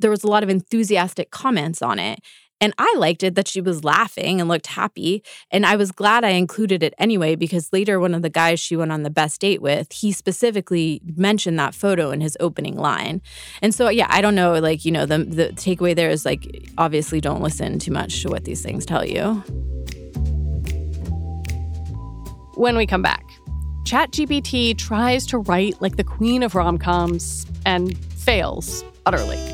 there 0.00 0.10
was 0.10 0.24
a 0.24 0.28
lot 0.28 0.42
of 0.42 0.48
enthusiastic 0.48 1.30
comments 1.30 1.82
on 1.82 1.98
it. 1.98 2.20
And 2.64 2.72
I 2.78 2.94
liked 2.96 3.22
it 3.22 3.34
that 3.34 3.46
she 3.46 3.60
was 3.60 3.84
laughing 3.84 4.40
and 4.40 4.48
looked 4.48 4.68
happy. 4.68 5.22
And 5.50 5.66
I 5.66 5.76
was 5.76 5.92
glad 5.92 6.24
I 6.24 6.30
included 6.30 6.82
it 6.82 6.94
anyway, 6.96 7.36
because 7.36 7.70
later, 7.74 8.00
one 8.00 8.14
of 8.14 8.22
the 8.22 8.30
guys 8.30 8.58
she 8.58 8.74
went 8.74 8.90
on 8.90 9.02
the 9.02 9.10
best 9.10 9.42
date 9.42 9.60
with, 9.60 9.92
he 9.92 10.12
specifically 10.12 11.02
mentioned 11.14 11.58
that 11.58 11.74
photo 11.74 12.10
in 12.10 12.22
his 12.22 12.38
opening 12.40 12.78
line. 12.78 13.20
And 13.60 13.74
so, 13.74 13.90
yeah, 13.90 14.06
I 14.08 14.22
don't 14.22 14.34
know. 14.34 14.58
Like, 14.60 14.86
you 14.86 14.92
know, 14.92 15.04
the, 15.04 15.18
the 15.18 15.48
takeaway 15.48 15.94
there 15.94 16.08
is 16.08 16.24
like, 16.24 16.70
obviously, 16.78 17.20
don't 17.20 17.42
listen 17.42 17.78
too 17.78 17.92
much 17.92 18.22
to 18.22 18.30
what 18.30 18.44
these 18.44 18.62
things 18.62 18.86
tell 18.86 19.04
you. 19.04 19.34
When 22.54 22.78
we 22.78 22.86
come 22.86 23.02
back, 23.02 23.26
ChatGPT 23.84 24.78
tries 24.78 25.26
to 25.26 25.36
write 25.36 25.82
like 25.82 25.96
the 25.96 26.04
queen 26.04 26.42
of 26.42 26.54
rom 26.54 26.78
coms 26.78 27.44
and 27.66 27.94
fails 28.14 28.82
utterly. 29.04 29.53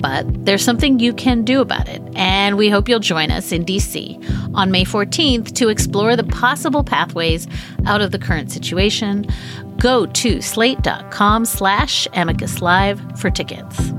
But 0.00 0.46
there's 0.46 0.64
something 0.64 0.98
you 0.98 1.12
can 1.12 1.44
do 1.44 1.60
about 1.60 1.88
it, 1.88 2.02
and 2.14 2.56
we 2.56 2.70
hope 2.70 2.88
you'll 2.88 3.00
join 3.00 3.30
us 3.30 3.52
in 3.52 3.64
DC 3.64 4.54
on 4.54 4.70
May 4.70 4.84
14th 4.84 5.54
to 5.56 5.68
explore 5.68 6.16
the 6.16 6.24
possible 6.24 6.82
pathways 6.82 7.46
out 7.86 8.00
of 8.00 8.10
the 8.10 8.18
current 8.18 8.50
situation. 8.50 9.26
Go 9.78 10.06
to 10.06 10.40
slate.com 10.40 11.44
slash 11.44 12.08
amicus 12.14 12.62
live 12.62 13.00
for 13.20 13.30
tickets. 13.30 13.92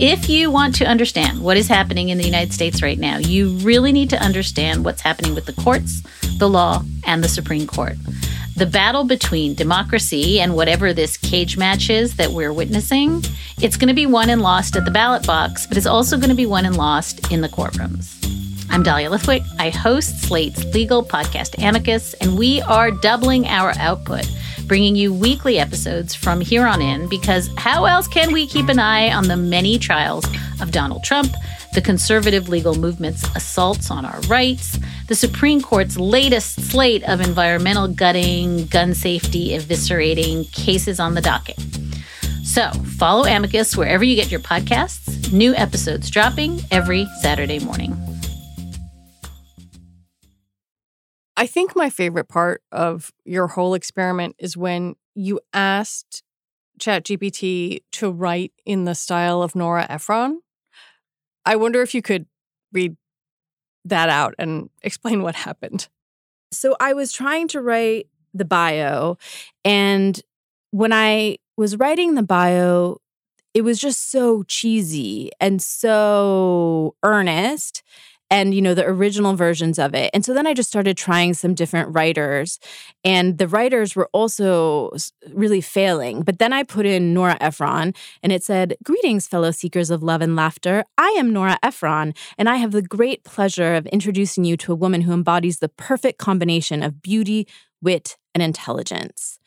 If 0.00 0.28
you 0.28 0.52
want 0.52 0.76
to 0.76 0.84
understand 0.84 1.42
what 1.42 1.56
is 1.56 1.66
happening 1.66 2.10
in 2.10 2.18
the 2.18 2.24
United 2.24 2.52
States 2.52 2.82
right 2.82 2.98
now, 2.98 3.18
you 3.18 3.50
really 3.58 3.90
need 3.90 4.10
to 4.10 4.22
understand 4.22 4.84
what's 4.84 5.00
happening 5.00 5.34
with 5.34 5.46
the 5.46 5.52
courts, 5.54 6.02
the 6.38 6.48
law, 6.48 6.82
and 7.04 7.24
the 7.24 7.28
Supreme 7.28 7.66
Court. 7.66 7.96
The 8.58 8.66
battle 8.66 9.04
between 9.04 9.54
democracy 9.54 10.40
and 10.40 10.56
whatever 10.56 10.92
this 10.92 11.16
cage 11.16 11.56
match 11.56 11.90
is 11.90 12.16
that 12.16 12.32
we're 12.32 12.52
witnessing, 12.52 13.22
it's 13.62 13.76
going 13.76 13.86
to 13.86 13.94
be 13.94 14.04
won 14.04 14.30
and 14.30 14.42
lost 14.42 14.74
at 14.74 14.84
the 14.84 14.90
ballot 14.90 15.24
box, 15.24 15.64
but 15.64 15.76
it's 15.76 15.86
also 15.86 16.16
going 16.16 16.30
to 16.30 16.34
be 16.34 16.44
won 16.44 16.66
and 16.66 16.76
lost 16.76 17.30
in 17.30 17.40
the 17.40 17.48
courtrooms. 17.48 18.16
I'm 18.68 18.82
Dahlia 18.82 19.10
Lithwick. 19.10 19.46
I 19.60 19.70
host 19.70 20.22
Slate's 20.22 20.64
legal 20.74 21.04
podcast 21.04 21.62
Amicus, 21.62 22.14
and 22.14 22.36
we 22.36 22.60
are 22.62 22.90
doubling 22.90 23.46
our 23.46 23.74
output 23.78 24.28
bringing 24.68 24.94
you 24.94 25.12
weekly 25.12 25.58
episodes 25.58 26.14
from 26.14 26.40
here 26.40 26.66
on 26.66 26.82
in 26.82 27.08
because 27.08 27.50
how 27.56 27.86
else 27.86 28.06
can 28.06 28.32
we 28.32 28.46
keep 28.46 28.68
an 28.68 28.78
eye 28.78 29.10
on 29.10 29.26
the 29.26 29.36
many 29.36 29.78
trials 29.78 30.24
of 30.60 30.70
Donald 30.70 31.02
Trump, 31.02 31.32
the 31.72 31.80
conservative 31.80 32.48
legal 32.48 32.74
movement's 32.74 33.24
assaults 33.34 33.90
on 33.90 34.04
our 34.04 34.20
rights, 34.28 34.78
the 35.08 35.14
Supreme 35.14 35.62
Court's 35.62 35.98
latest 35.98 36.60
slate 36.70 37.02
of 37.04 37.20
environmental 37.20 37.88
gutting, 37.88 38.66
gun 38.66 38.94
safety 38.94 39.50
eviscerating 39.58 40.52
cases 40.52 41.00
on 41.00 41.14
the 41.14 41.22
docket? 41.22 41.58
So, 42.44 42.70
follow 42.98 43.24
Amicus 43.24 43.76
wherever 43.76 44.04
you 44.04 44.16
get 44.16 44.30
your 44.30 44.40
podcasts. 44.40 45.32
New 45.32 45.54
episodes 45.54 46.10
dropping 46.10 46.60
every 46.70 47.06
Saturday 47.20 47.58
morning. 47.58 48.07
I 51.38 51.46
think 51.46 51.76
my 51.76 51.88
favorite 51.88 52.28
part 52.28 52.62
of 52.72 53.12
your 53.24 53.46
whole 53.46 53.74
experiment 53.74 54.34
is 54.40 54.56
when 54.56 54.96
you 55.14 55.38
asked 55.54 56.24
ChatGPT 56.80 57.78
to 57.92 58.10
write 58.10 58.52
in 58.66 58.86
the 58.86 58.96
style 58.96 59.40
of 59.40 59.54
Nora 59.54 59.86
Ephron. 59.88 60.40
I 61.46 61.54
wonder 61.54 61.80
if 61.80 61.94
you 61.94 62.02
could 62.02 62.26
read 62.72 62.96
that 63.84 64.08
out 64.08 64.34
and 64.36 64.68
explain 64.82 65.22
what 65.22 65.36
happened. 65.36 65.86
So 66.50 66.74
I 66.80 66.92
was 66.92 67.12
trying 67.12 67.46
to 67.48 67.60
write 67.60 68.08
the 68.34 68.44
bio, 68.44 69.16
and 69.64 70.20
when 70.72 70.92
I 70.92 71.38
was 71.56 71.76
writing 71.76 72.16
the 72.16 72.22
bio, 72.24 73.00
it 73.54 73.62
was 73.62 73.78
just 73.78 74.10
so 74.10 74.42
cheesy 74.42 75.30
and 75.40 75.62
so 75.62 76.96
earnest 77.04 77.84
and 78.30 78.54
you 78.54 78.60
know 78.60 78.74
the 78.74 78.86
original 78.86 79.34
versions 79.34 79.78
of 79.78 79.94
it. 79.94 80.10
And 80.12 80.24
so 80.24 80.34
then 80.34 80.46
i 80.46 80.54
just 80.54 80.68
started 80.68 80.96
trying 80.96 81.34
some 81.34 81.54
different 81.54 81.94
writers 81.94 82.58
and 83.04 83.38
the 83.38 83.48
writers 83.48 83.96
were 83.96 84.08
also 84.12 84.90
really 85.32 85.60
failing. 85.60 86.22
But 86.22 86.38
then 86.38 86.52
i 86.52 86.62
put 86.62 86.86
in 86.86 87.14
nora 87.14 87.36
ephron 87.40 87.94
and 88.22 88.32
it 88.32 88.42
said 88.42 88.76
greetings 88.84 89.26
fellow 89.26 89.50
seekers 89.50 89.90
of 89.90 90.02
love 90.02 90.22
and 90.22 90.36
laughter. 90.36 90.84
I 90.96 91.08
am 91.18 91.32
nora 91.32 91.58
ephron 91.62 92.14
and 92.36 92.48
i 92.48 92.56
have 92.56 92.72
the 92.72 92.82
great 92.82 93.24
pleasure 93.24 93.74
of 93.74 93.86
introducing 93.86 94.44
you 94.44 94.56
to 94.58 94.72
a 94.72 94.76
woman 94.76 95.02
who 95.02 95.12
embodies 95.12 95.58
the 95.58 95.68
perfect 95.68 96.18
combination 96.18 96.82
of 96.82 97.02
beauty 97.02 97.46
wit 97.80 98.16
and 98.34 98.42
intelligence. 98.42 99.38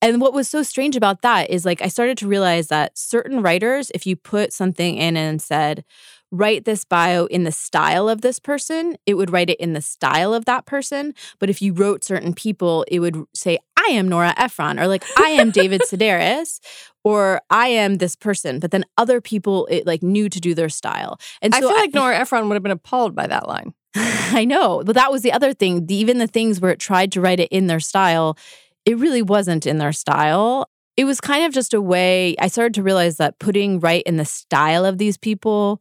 And 0.00 0.20
what 0.20 0.32
was 0.32 0.48
so 0.48 0.62
strange 0.62 0.94
about 0.94 1.22
that 1.22 1.50
is 1.50 1.64
like 1.64 1.82
I 1.82 1.88
started 1.88 2.16
to 2.18 2.28
realize 2.28 2.68
that 2.68 2.96
certain 2.96 3.42
writers, 3.42 3.90
if 3.94 4.06
you 4.06 4.14
put 4.14 4.52
something 4.52 4.96
in 4.96 5.16
and 5.16 5.42
said, 5.42 5.84
write 6.30 6.64
this 6.64 6.84
bio 6.84 7.26
in 7.26 7.44
the 7.44 7.52
style 7.52 8.08
of 8.08 8.20
this 8.20 8.38
person, 8.38 8.96
it 9.06 9.14
would 9.14 9.30
write 9.30 9.50
it 9.50 9.58
in 9.58 9.72
the 9.72 9.80
style 9.80 10.34
of 10.34 10.44
that 10.44 10.66
person. 10.66 11.14
But 11.38 11.50
if 11.50 11.62
you 11.62 11.72
wrote 11.72 12.04
certain 12.04 12.34
people, 12.34 12.84
it 12.88 13.00
would 13.00 13.24
say, 13.34 13.58
I 13.76 13.92
am 13.92 14.08
Nora 14.08 14.34
Ephron, 14.36 14.78
or 14.78 14.86
like, 14.86 15.04
I 15.16 15.30
am 15.30 15.50
David 15.50 15.82
Sedaris, 15.86 16.60
or 17.04 17.40
I 17.48 17.68
am 17.68 17.96
this 17.96 18.14
person. 18.16 18.58
But 18.58 18.70
then 18.70 18.84
other 18.98 19.20
people, 19.20 19.66
it 19.70 19.86
like 19.86 20.02
knew 20.02 20.28
to 20.28 20.40
do 20.40 20.54
their 20.54 20.68
style. 20.68 21.18
And 21.40 21.54
so 21.54 21.58
I 21.58 21.60
feel 21.60 21.70
like 21.70 21.96
I, 21.96 21.98
Nora 21.98 22.18
Ephron 22.18 22.48
would 22.48 22.54
have 22.54 22.62
been 22.62 22.72
appalled 22.72 23.14
by 23.14 23.26
that 23.26 23.48
line. 23.48 23.72
I 23.94 24.44
know. 24.44 24.82
But 24.84 24.94
that 24.96 25.10
was 25.10 25.22
the 25.22 25.32
other 25.32 25.54
thing. 25.54 25.86
The, 25.86 25.94
even 25.94 26.18
the 26.18 26.26
things 26.26 26.60
where 26.60 26.70
it 26.70 26.78
tried 26.78 27.12
to 27.12 27.20
write 27.20 27.40
it 27.40 27.48
in 27.50 27.66
their 27.66 27.80
style, 27.80 28.36
it 28.84 28.98
really 28.98 29.22
wasn't 29.22 29.66
in 29.66 29.78
their 29.78 29.92
style. 29.92 30.68
It 30.96 31.04
was 31.04 31.20
kind 31.20 31.44
of 31.44 31.52
just 31.52 31.72
a 31.72 31.80
way 31.80 32.34
I 32.40 32.48
started 32.48 32.74
to 32.74 32.82
realize 32.82 33.16
that 33.16 33.38
putting 33.38 33.80
right 33.80 34.02
in 34.02 34.16
the 34.16 34.24
style 34.24 34.84
of 34.84 34.98
these 34.98 35.16
people 35.16 35.80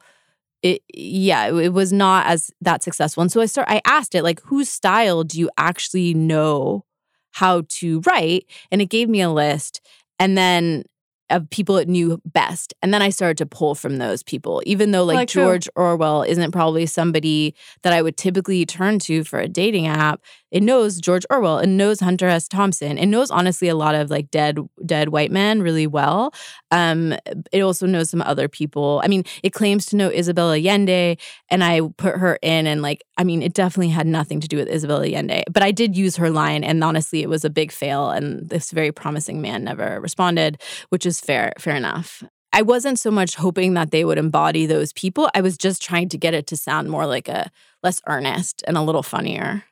it 0.63 0.81
yeah 0.93 1.47
it 1.47 1.73
was 1.73 1.93
not 1.93 2.25
as 2.25 2.51
that 2.61 2.83
successful 2.83 3.21
and 3.21 3.31
so 3.31 3.41
i 3.41 3.45
start 3.45 3.67
i 3.69 3.81
asked 3.85 4.15
it 4.15 4.23
like 4.23 4.41
whose 4.41 4.69
style 4.69 5.23
do 5.23 5.39
you 5.39 5.49
actually 5.57 6.13
know 6.13 6.83
how 7.31 7.63
to 7.69 8.01
write 8.01 8.45
and 8.71 8.81
it 8.81 8.87
gave 8.87 9.07
me 9.09 9.21
a 9.21 9.29
list 9.29 9.81
and 10.19 10.37
then 10.37 10.83
of 11.29 11.49
people 11.49 11.77
it 11.77 11.89
knew 11.89 12.21
best. 12.25 12.73
And 12.81 12.93
then 12.93 13.01
I 13.01 13.09
started 13.09 13.37
to 13.39 13.45
pull 13.45 13.75
from 13.75 13.97
those 13.97 14.23
people, 14.23 14.61
even 14.65 14.91
though 14.91 15.03
like, 15.03 15.15
like 15.15 15.29
George 15.29 15.65
who? 15.75 15.81
Orwell 15.81 16.23
isn't 16.23 16.51
probably 16.51 16.85
somebody 16.85 17.53
that 17.83 17.93
I 17.93 18.01
would 18.01 18.17
typically 18.17 18.65
turn 18.65 18.99
to 18.99 19.23
for 19.23 19.39
a 19.39 19.47
dating 19.47 19.87
app 19.87 20.21
it 20.51 20.63
knows 20.63 20.99
George 20.99 21.25
Orwell. 21.29 21.59
It 21.59 21.67
knows 21.67 21.99
Hunter 21.99 22.27
S. 22.27 22.47
Thompson. 22.47 22.97
It 22.97 23.07
knows 23.07 23.29
honestly 23.29 23.67
a 23.67 23.75
lot 23.75 23.95
of 23.95 24.09
like 24.09 24.31
dead 24.31 24.59
dead 24.85 25.09
white 25.09 25.31
men 25.31 25.61
really 25.61 25.87
well. 25.87 26.33
Um, 26.71 27.15
it 27.51 27.61
also 27.61 27.85
knows 27.85 28.09
some 28.09 28.21
other 28.21 28.47
people. 28.47 29.01
I 29.03 29.07
mean, 29.07 29.23
it 29.43 29.53
claims 29.53 29.85
to 29.87 29.95
know 29.95 30.09
Isabel 30.09 30.51
Allende, 30.51 31.17
and 31.49 31.63
I 31.63 31.81
put 31.97 32.15
her 32.15 32.39
in, 32.41 32.67
and 32.67 32.81
like, 32.81 33.03
I 33.17 33.23
mean, 33.23 33.41
it 33.41 33.53
definitely 33.53 33.89
had 33.89 34.07
nothing 34.07 34.39
to 34.39 34.47
do 34.47 34.57
with 34.57 34.67
Isabel 34.67 35.03
Allende. 35.03 35.43
But 35.51 35.63
I 35.63 35.71
did 35.71 35.97
use 35.97 36.15
her 36.15 36.29
line, 36.29 36.63
and 36.63 36.83
honestly, 36.83 37.21
it 37.21 37.29
was 37.29 37.43
a 37.43 37.49
big 37.49 37.71
fail. 37.71 38.09
And 38.09 38.49
this 38.49 38.71
very 38.71 38.91
promising 38.91 39.41
man 39.41 39.63
never 39.63 39.99
responded, 39.99 40.61
which 40.89 41.05
is 41.05 41.19
fair, 41.19 41.53
fair 41.59 41.75
enough. 41.75 42.23
I 42.53 42.61
wasn't 42.61 42.97
so 42.97 43.11
much 43.11 43.35
hoping 43.35 43.73
that 43.73 43.91
they 43.91 44.05
would 44.05 44.17
embody 44.17 44.65
those 44.65 44.93
people. 44.93 45.29
I 45.35 45.41
was 45.41 45.57
just 45.57 45.81
trying 45.81 46.09
to 46.09 46.17
get 46.17 46.33
it 46.33 46.47
to 46.47 46.57
sound 46.57 46.89
more 46.89 47.05
like 47.05 47.27
a 47.27 47.51
less 47.83 48.01
earnest 48.07 48.63
and 48.65 48.77
a 48.77 48.81
little 48.81 49.03
funnier 49.03 49.63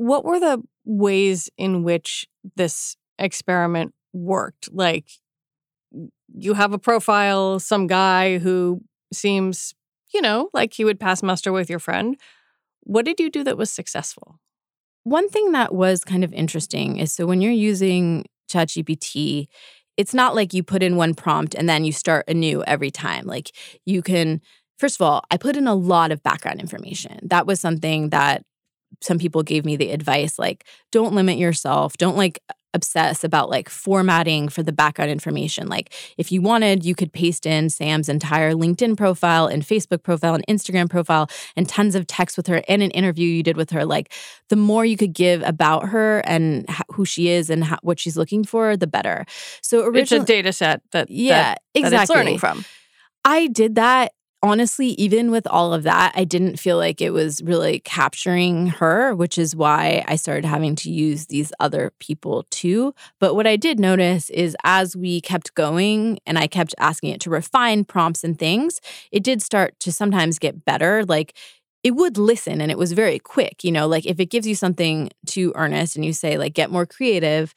what 0.00 0.24
were 0.24 0.40
the 0.40 0.62
ways 0.86 1.50
in 1.58 1.82
which 1.82 2.26
this 2.56 2.96
experiment 3.18 3.92
worked? 4.14 4.72
Like, 4.72 5.10
you 6.34 6.54
have 6.54 6.72
a 6.72 6.78
profile, 6.78 7.58
some 7.58 7.86
guy 7.86 8.38
who 8.38 8.80
seems, 9.12 9.74
you 10.14 10.22
know, 10.22 10.48
like 10.54 10.72
he 10.72 10.86
would 10.86 10.98
pass 10.98 11.22
muster 11.22 11.52
with 11.52 11.68
your 11.68 11.78
friend. 11.78 12.16
What 12.84 13.04
did 13.04 13.20
you 13.20 13.28
do 13.28 13.44
that 13.44 13.58
was 13.58 13.70
successful? 13.70 14.40
One 15.02 15.28
thing 15.28 15.52
that 15.52 15.74
was 15.74 16.02
kind 16.02 16.24
of 16.24 16.32
interesting 16.32 16.96
is 16.96 17.12
so 17.12 17.26
when 17.26 17.42
you're 17.42 17.52
using 17.52 18.24
ChatGPT, 18.50 19.48
it's 19.98 20.14
not 20.14 20.34
like 20.34 20.54
you 20.54 20.62
put 20.62 20.82
in 20.82 20.96
one 20.96 21.12
prompt 21.12 21.54
and 21.54 21.68
then 21.68 21.84
you 21.84 21.92
start 21.92 22.24
anew 22.26 22.62
every 22.66 22.90
time. 22.90 23.26
Like 23.26 23.50
you 23.84 24.00
can, 24.00 24.40
first 24.78 24.98
of 24.98 25.02
all, 25.02 25.24
I 25.30 25.36
put 25.36 25.56
in 25.58 25.66
a 25.66 25.74
lot 25.74 26.10
of 26.10 26.22
background 26.22 26.58
information. 26.58 27.18
That 27.22 27.46
was 27.46 27.60
something 27.60 28.08
that 28.10 28.44
some 29.00 29.18
people 29.18 29.42
gave 29.42 29.64
me 29.64 29.76
the 29.76 29.90
advice 29.90 30.38
like 30.38 30.64
don't 30.90 31.14
limit 31.14 31.38
yourself. 31.38 31.96
Don't 31.96 32.16
like 32.16 32.40
obsess 32.72 33.24
about 33.24 33.50
like 33.50 33.68
formatting 33.68 34.48
for 34.48 34.62
the 34.62 34.72
background 34.72 35.10
information. 35.10 35.68
Like 35.68 35.92
if 36.16 36.30
you 36.30 36.40
wanted 36.40 36.84
you 36.84 36.94
could 36.94 37.12
paste 37.12 37.46
in 37.46 37.68
sam's 37.68 38.08
entire 38.08 38.52
linkedin 38.52 38.96
profile 38.96 39.46
and 39.46 39.62
facebook 39.62 40.02
profile 40.02 40.34
and 40.34 40.46
instagram 40.46 40.88
profile 40.88 41.28
and 41.56 41.68
tons 41.68 41.94
of 41.94 42.06
text 42.06 42.36
with 42.36 42.46
her 42.46 42.62
and 42.68 42.82
an 42.82 42.90
interview 42.92 43.26
you 43.26 43.42
did 43.42 43.56
with 43.56 43.70
her. 43.70 43.84
Like 43.84 44.12
the 44.48 44.56
more 44.56 44.84
you 44.84 44.96
could 44.96 45.12
give 45.12 45.42
about 45.42 45.88
her 45.88 46.20
and 46.20 46.64
who 46.92 47.04
she 47.04 47.28
is 47.28 47.50
and 47.50 47.64
how, 47.64 47.78
what 47.82 47.98
she's 47.98 48.16
looking 48.16 48.44
for 48.44 48.76
the 48.76 48.86
better. 48.86 49.24
So 49.62 49.84
originally, 49.84 50.02
it's 50.02 50.12
a 50.12 50.20
data 50.20 50.52
set 50.52 50.82
that 50.92 51.10
yeah 51.10 51.54
that, 51.54 51.62
exactly 51.74 51.96
that 51.96 52.02
it's 52.02 52.10
learning 52.10 52.38
from. 52.38 52.64
I 53.24 53.48
did 53.48 53.74
that 53.74 54.12
honestly, 54.42 54.88
even 54.88 55.30
with 55.30 55.46
all 55.46 55.74
of 55.74 55.82
that, 55.82 56.12
I 56.14 56.24
didn't 56.24 56.58
feel 56.58 56.78
like 56.78 57.00
it 57.00 57.10
was 57.10 57.42
really 57.42 57.80
capturing 57.80 58.68
her, 58.68 59.14
which 59.14 59.36
is 59.36 59.54
why 59.54 60.04
I 60.08 60.16
started 60.16 60.46
having 60.46 60.74
to 60.76 60.90
use 60.90 61.26
these 61.26 61.52
other 61.60 61.92
people 61.98 62.46
too. 62.50 62.94
But 63.18 63.34
what 63.34 63.46
I 63.46 63.56
did 63.56 63.78
notice 63.78 64.30
is 64.30 64.56
as 64.64 64.96
we 64.96 65.20
kept 65.20 65.54
going 65.54 66.18
and 66.26 66.38
I 66.38 66.46
kept 66.46 66.74
asking 66.78 67.10
it 67.10 67.20
to 67.22 67.30
refine 67.30 67.84
prompts 67.84 68.24
and 68.24 68.38
things, 68.38 68.80
it 69.12 69.22
did 69.22 69.42
start 69.42 69.78
to 69.80 69.92
sometimes 69.92 70.38
get 70.38 70.64
better. 70.64 71.04
Like, 71.04 71.36
it 71.82 71.92
would 71.92 72.18
listen 72.18 72.60
and 72.60 72.70
it 72.70 72.78
was 72.78 72.92
very 72.92 73.18
quick. 73.18 73.64
You 73.64 73.72
know, 73.72 73.86
like 73.86 74.04
if 74.06 74.20
it 74.20 74.26
gives 74.26 74.46
you 74.46 74.54
something 74.54 75.10
too 75.26 75.52
earnest 75.54 75.96
and 75.96 76.04
you 76.04 76.12
say, 76.12 76.36
like, 76.38 76.54
get 76.54 76.70
more 76.70 76.86
creative, 76.86 77.54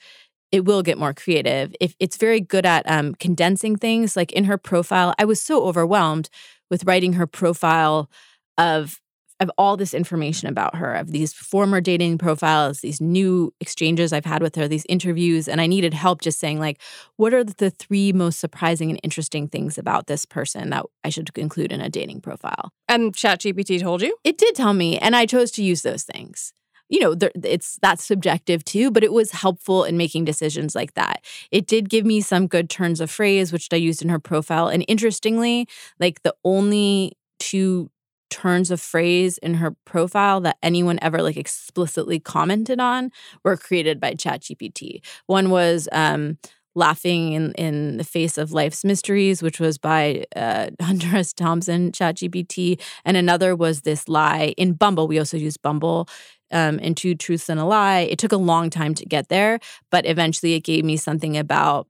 it 0.52 0.66
will 0.66 0.84
get 0.84 1.00
more 1.00 1.14
creative. 1.14 1.76
If 1.80 1.96
it's 2.00 2.16
very 2.16 2.40
good 2.40 2.66
at 2.66 2.90
um, 2.90 3.16
condensing 3.16 3.76
things, 3.76 4.16
like 4.16 4.32
in 4.32 4.44
her 4.46 4.58
profile, 4.58 5.14
I 5.18 5.26
was 5.26 5.42
so 5.42 5.66
overwhelmed 5.66 6.30
with 6.74 6.86
writing 6.86 7.14
her 7.14 7.28
profile 7.28 8.10
of 8.58 9.00
of 9.40 9.52
all 9.58 9.78
this 9.78 9.94
information 9.94 10.48
about 10.48 10.76
her, 10.76 10.94
of 10.96 11.12
these 11.12 11.34
former 11.34 11.82
dating 11.82 12.18
profiles, 12.18 12.80
these 12.80 13.02
new 13.02 13.54
exchanges 13.60 14.14
I've 14.14 14.26
had 14.26 14.42
with 14.42 14.56
her, 14.56 14.68
these 14.68 14.86
interviews, 14.88 15.48
and 15.48 15.60
I 15.60 15.68
needed 15.68 15.94
help 15.94 16.22
just 16.22 16.40
saying 16.40 16.60
like, 16.60 16.80
what 17.18 17.34
are 17.34 17.44
the 17.44 17.70
three 17.70 18.12
most 18.14 18.40
surprising 18.40 18.90
and 18.90 19.00
interesting 19.04 19.48
things 19.48 19.78
about 19.78 20.08
this 20.08 20.26
person 20.26 20.70
that 20.70 20.86
I 21.04 21.10
should 21.10 21.30
include 21.38 21.72
in 21.72 21.82
a 21.82 21.90
dating 21.90 22.22
profile? 22.22 22.72
And 22.88 23.14
ChatGPT 23.14 23.80
told 23.82 24.02
you? 24.02 24.16
It 24.24 24.38
did 24.38 24.56
tell 24.56 24.74
me, 24.74 24.98
and 24.98 25.16
I 25.16 25.26
chose 25.26 25.52
to 25.52 25.64
use 25.64 25.82
those 25.84 26.04
things 26.04 26.54
you 26.90 27.00
know 27.00 27.16
it's 27.44 27.80
that's 27.82 28.04
subjective 28.04 28.64
too 28.64 28.92
but 28.92 29.04
it 29.04 29.14
was 29.14 29.32
helpful 29.32 29.84
in 29.84 29.98
making 29.98 30.26
decisions 30.26 30.76
like 30.76 30.94
that 30.94 31.24
it 31.52 31.68
did 31.68 31.90
give 31.90 32.06
me 32.06 32.22
some 32.22 32.48
good 32.48 32.70
turns 32.70 33.00
of 33.00 33.10
phrase 33.10 33.52
which 33.52 33.68
i 33.72 33.76
used 33.76 34.02
in 34.02 34.10
her 34.10 34.20
profile 34.20 34.68
and 34.68 34.86
interestingly 34.88 35.68
like 36.00 36.22
the 36.24 36.36
only 36.44 37.14
two 37.40 37.90
turns 38.34 38.72
of 38.72 38.82
phrase 38.82 39.38
in 39.38 39.54
her 39.54 39.76
profile 39.86 40.42
that 40.42 40.58
anyone 40.64 40.98
ever 41.04 41.22
like 41.22 41.38
explicitly 41.38 42.20
commented 42.20 42.80
on 42.80 43.12
were 43.44 43.56
created 43.56 44.00
by 44.00 44.14
ChatGPT. 44.16 45.06
One 45.28 45.52
was 45.52 45.88
um, 45.92 46.40
laughing 46.76 47.34
in, 47.34 47.52
in 47.54 47.98
the 47.98 48.04
face 48.04 48.38
of 48.38 48.52
life's 48.52 48.84
mysteries, 48.84 49.42
which 49.42 49.60
was 49.60 49.78
by 49.78 50.26
uh, 50.36 50.70
Hunter 50.82 51.16
S. 51.16 51.34
Thompson, 51.34 51.92
ChatGPT, 51.92 52.82
and 53.06 53.18
another 53.18 53.56
was 53.56 53.82
this 53.82 54.08
lie 54.08 54.54
in 54.58 54.74
Bumble. 54.74 55.08
We 55.08 55.20
also 55.20 55.38
use 55.38 55.58
Bumble 55.58 56.08
um, 56.52 56.80
and 56.82 56.96
two 56.96 57.16
truths 57.16 57.50
and 57.50 57.60
a 57.60 57.66
lie. 57.66 58.02
It 58.02 58.20
took 58.20 58.32
a 58.32 58.38
long 58.38 58.70
time 58.70 58.94
to 58.96 59.06
get 59.06 59.30
there, 59.30 59.60
but 59.90 60.06
eventually 60.06 60.54
it 60.54 60.64
gave 60.64 60.86
me 60.86 60.98
something 60.98 61.38
about 61.38 61.88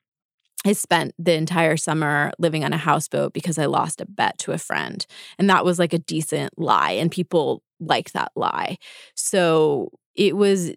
I 0.65 0.71
spent 0.71 1.13
the 1.19 1.33
entire 1.33 1.75
summer 1.75 2.31
living 2.39 2.63
on 2.63 2.71
a 2.71 2.77
houseboat 2.77 3.33
because 3.33 3.57
I 3.57 3.65
lost 3.65 3.99
a 3.99 4.05
bet 4.05 4.37
to 4.39 4.53
a 4.53 4.57
friend. 4.57 5.05
And 5.37 5.49
that 5.49 5.65
was 5.65 5.77
like 5.77 5.93
a 5.93 5.99
decent 5.99 6.57
lie, 6.57 6.91
and 6.91 7.11
people 7.11 7.63
like 7.81 8.13
that 8.13 8.31
lie. 8.35 8.77
So 9.15 9.91
it 10.15 10.37
was 10.37 10.71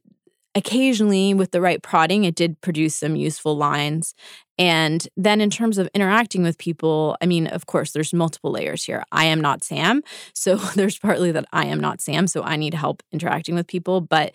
occasionally 0.57 1.35
with 1.35 1.53
the 1.53 1.61
right 1.61 1.83
prodding, 1.83 2.25
it 2.25 2.35
did 2.35 2.61
produce 2.63 2.97
some 2.97 3.15
useful 3.15 3.57
lines. 3.57 4.15
And 4.59 5.07
then 5.17 5.43
in 5.43 5.51
terms 5.51 5.77
of 5.77 5.89
interacting 5.95 6.43
with 6.43 6.57
people, 6.57 7.17
I 7.21 7.27
mean, 7.27 7.47
of 7.47 7.67
course, 7.67 7.93
there's 7.93 8.15
multiple 8.15 8.51
layers 8.51 8.83
here. 8.83 9.05
I 9.13 9.27
am 9.27 9.41
not 9.41 9.63
Sam. 9.63 10.03
So 10.33 10.57
there's 10.75 10.99
partly 10.99 11.31
that 11.31 11.45
I 11.53 11.67
am 11.67 11.79
not 11.79 12.01
Sam. 12.01 12.27
So 12.27 12.43
I 12.43 12.57
need 12.57 12.75
help 12.75 13.03
interacting 13.13 13.55
with 13.55 13.67
people. 13.67 14.01
But 14.01 14.35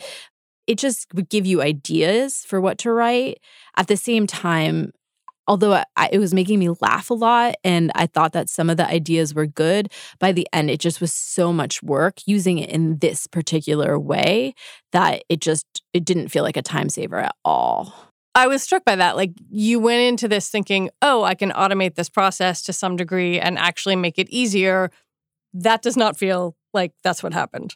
it 0.68 0.78
just 0.78 1.12
would 1.16 1.28
give 1.28 1.48
you 1.48 1.62
ideas 1.62 2.46
for 2.48 2.62
what 2.62 2.78
to 2.80 2.92
write. 2.92 3.40
At 3.76 3.88
the 3.88 3.98
same 3.98 4.28
time, 4.28 4.94
although 5.48 5.84
I, 5.96 6.10
it 6.12 6.20
was 6.20 6.34
making 6.34 6.60
me 6.60 6.70
laugh 6.82 7.10
a 7.10 7.14
lot 7.14 7.56
and 7.64 7.92
I 7.96 8.08
thought 8.08 8.34
that 8.34 8.50
some 8.50 8.70
of 8.70 8.78
the 8.78 8.88
ideas 8.88 9.34
were 9.34 9.48
good, 9.48 9.92
by 10.20 10.32
the 10.32 10.48
end, 10.54 10.70
it 10.70 10.80
just 10.80 11.02
was 11.02 11.14
so 11.14 11.52
much 11.52 11.82
work 11.84 12.20
using 12.26 12.58
it 12.58 12.70
in 12.70 13.00
this 13.00 13.28
particular 13.28 14.00
way 14.00 14.54
that 14.92 15.24
it 15.30 15.42
just 15.42 15.66
it 15.94 16.06
didn't 16.06 16.30
feel 16.30 16.44
like 16.44 16.58
a 16.58 16.62
time 16.62 16.90
saver 16.90 17.20
at 17.20 17.36
all. 17.44 17.94
I 18.34 18.48
was 18.48 18.64
struck 18.64 18.86
by 18.86 18.96
that. 18.96 19.18
Like 19.18 19.32
you 19.50 19.80
went 19.80 20.02
into 20.02 20.28
this 20.28 20.50
thinking, 20.50 20.90
oh, 21.02 21.24
I 21.24 21.36
can 21.36 21.52
automate 21.52 21.96
this 21.96 22.10
process 22.10 22.62
to 22.64 22.74
some 22.74 22.96
degree 22.96 23.40
and 23.40 23.58
actually 23.58 23.98
make 23.98 24.18
it 24.18 24.30
easier. 24.30 24.90
That 25.54 25.82
does 25.82 25.98
not 25.98 26.18
feel 26.18 26.56
like 26.74 26.94
that's 27.04 27.22
what 27.22 27.34
happened 27.34 27.76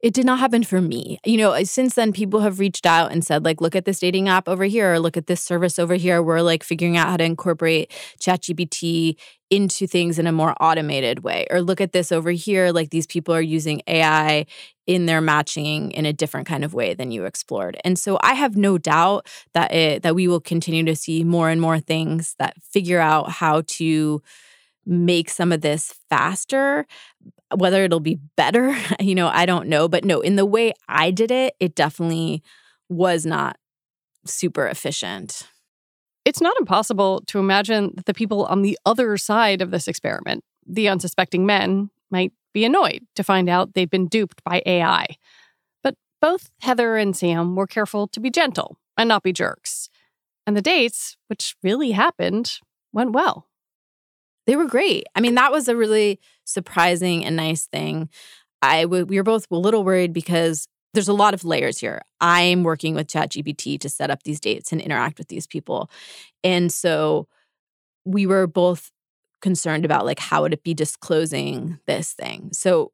it 0.00 0.14
did 0.14 0.24
not 0.24 0.38
happen 0.38 0.62
for 0.62 0.80
me. 0.80 1.18
You 1.24 1.38
know, 1.38 1.62
since 1.64 1.94
then, 1.94 2.12
people 2.12 2.40
have 2.40 2.60
reached 2.60 2.86
out 2.86 3.10
and 3.10 3.24
said, 3.24 3.44
like, 3.44 3.60
look 3.60 3.74
at 3.74 3.84
this 3.84 3.98
dating 3.98 4.28
app 4.28 4.48
over 4.48 4.64
here, 4.64 4.94
or 4.94 5.00
look 5.00 5.16
at 5.16 5.26
this 5.26 5.42
service 5.42 5.78
over 5.78 5.94
here. 5.94 6.22
We're 6.22 6.40
like 6.40 6.62
figuring 6.62 6.96
out 6.96 7.08
how 7.08 7.16
to 7.16 7.24
incorporate 7.24 7.90
ChatGPT 8.20 9.16
into 9.50 9.86
things 9.86 10.18
in 10.18 10.26
a 10.26 10.32
more 10.32 10.54
automated 10.60 11.20
way. 11.24 11.46
Or 11.50 11.60
look 11.60 11.80
at 11.80 11.92
this 11.92 12.12
over 12.12 12.30
here, 12.30 12.70
like 12.70 12.90
these 12.90 13.06
people 13.06 13.34
are 13.34 13.40
using 13.40 13.82
AI 13.88 14.46
in 14.86 15.06
their 15.06 15.20
matching 15.20 15.90
in 15.92 16.06
a 16.06 16.12
different 16.12 16.46
kind 16.46 16.64
of 16.64 16.74
way 16.74 16.94
than 16.94 17.10
you 17.10 17.24
explored. 17.24 17.76
And 17.84 17.98
so 17.98 18.18
I 18.22 18.34
have 18.34 18.56
no 18.56 18.78
doubt 18.78 19.26
that 19.52 19.72
it 19.72 20.02
that 20.02 20.14
we 20.14 20.28
will 20.28 20.40
continue 20.40 20.84
to 20.84 20.96
see 20.96 21.24
more 21.24 21.50
and 21.50 21.60
more 21.60 21.80
things 21.80 22.36
that 22.38 22.54
figure 22.62 23.00
out 23.00 23.30
how 23.30 23.62
to 23.66 24.22
make 24.86 25.28
some 25.28 25.52
of 25.52 25.60
this 25.60 25.94
faster 26.08 26.86
whether 27.54 27.84
it'll 27.84 28.00
be 28.00 28.18
better, 28.36 28.76
you 29.00 29.14
know, 29.14 29.28
I 29.28 29.46
don't 29.46 29.68
know. 29.68 29.88
But 29.88 30.04
no, 30.04 30.20
in 30.20 30.36
the 30.36 30.46
way 30.46 30.72
I 30.88 31.10
did 31.10 31.30
it, 31.30 31.54
it 31.60 31.74
definitely 31.74 32.42
was 32.88 33.26
not 33.26 33.58
super 34.24 34.66
efficient. 34.66 35.48
It's 36.24 36.40
not 36.40 36.58
impossible 36.58 37.22
to 37.26 37.38
imagine 37.38 37.92
that 37.96 38.06
the 38.06 38.14
people 38.14 38.44
on 38.46 38.62
the 38.62 38.78
other 38.84 39.16
side 39.16 39.62
of 39.62 39.70
this 39.70 39.88
experiment, 39.88 40.44
the 40.66 40.88
unsuspecting 40.88 41.46
men, 41.46 41.90
might 42.10 42.32
be 42.52 42.64
annoyed 42.64 43.06
to 43.14 43.24
find 43.24 43.48
out 43.48 43.74
they've 43.74 43.88
been 43.88 44.08
duped 44.08 44.42
by 44.44 44.62
AI. 44.66 45.06
But 45.82 45.94
both 46.20 46.50
Heather 46.60 46.96
and 46.96 47.16
Sam 47.16 47.56
were 47.56 47.66
careful 47.66 48.08
to 48.08 48.20
be 48.20 48.30
gentle 48.30 48.78
and 48.96 49.08
not 49.08 49.22
be 49.22 49.32
jerks. 49.32 49.88
And 50.46 50.56
the 50.56 50.62
dates, 50.62 51.16
which 51.28 51.56
really 51.62 51.92
happened, 51.92 52.58
went 52.92 53.12
well. 53.12 53.46
They 54.48 54.56
were 54.56 54.66
great. 54.66 55.04
I 55.14 55.20
mean, 55.20 55.34
that 55.34 55.52
was 55.52 55.68
a 55.68 55.76
really 55.76 56.20
surprising 56.46 57.22
and 57.26 57.36
nice 57.36 57.66
thing. 57.66 58.08
I 58.62 58.84
w- 58.84 59.04
we 59.04 59.18
were 59.18 59.22
both 59.22 59.46
a 59.50 59.56
little 59.56 59.84
worried 59.84 60.14
because 60.14 60.66
there's 60.94 61.06
a 61.06 61.12
lot 61.12 61.34
of 61.34 61.44
layers 61.44 61.78
here. 61.78 62.00
I'm 62.22 62.62
working 62.62 62.94
with 62.94 63.08
ChatGPT 63.08 63.78
to 63.80 63.90
set 63.90 64.10
up 64.10 64.22
these 64.22 64.40
dates 64.40 64.72
and 64.72 64.80
interact 64.80 65.18
with 65.18 65.28
these 65.28 65.46
people. 65.46 65.90
And 66.42 66.72
so 66.72 67.28
we 68.06 68.26
were 68.26 68.46
both 68.46 68.90
concerned 69.42 69.84
about 69.84 70.06
like 70.06 70.18
how 70.18 70.42
would 70.42 70.54
it 70.54 70.64
be 70.64 70.74
disclosing 70.74 71.78
this 71.86 72.14
thing. 72.14 72.50
So 72.54 72.92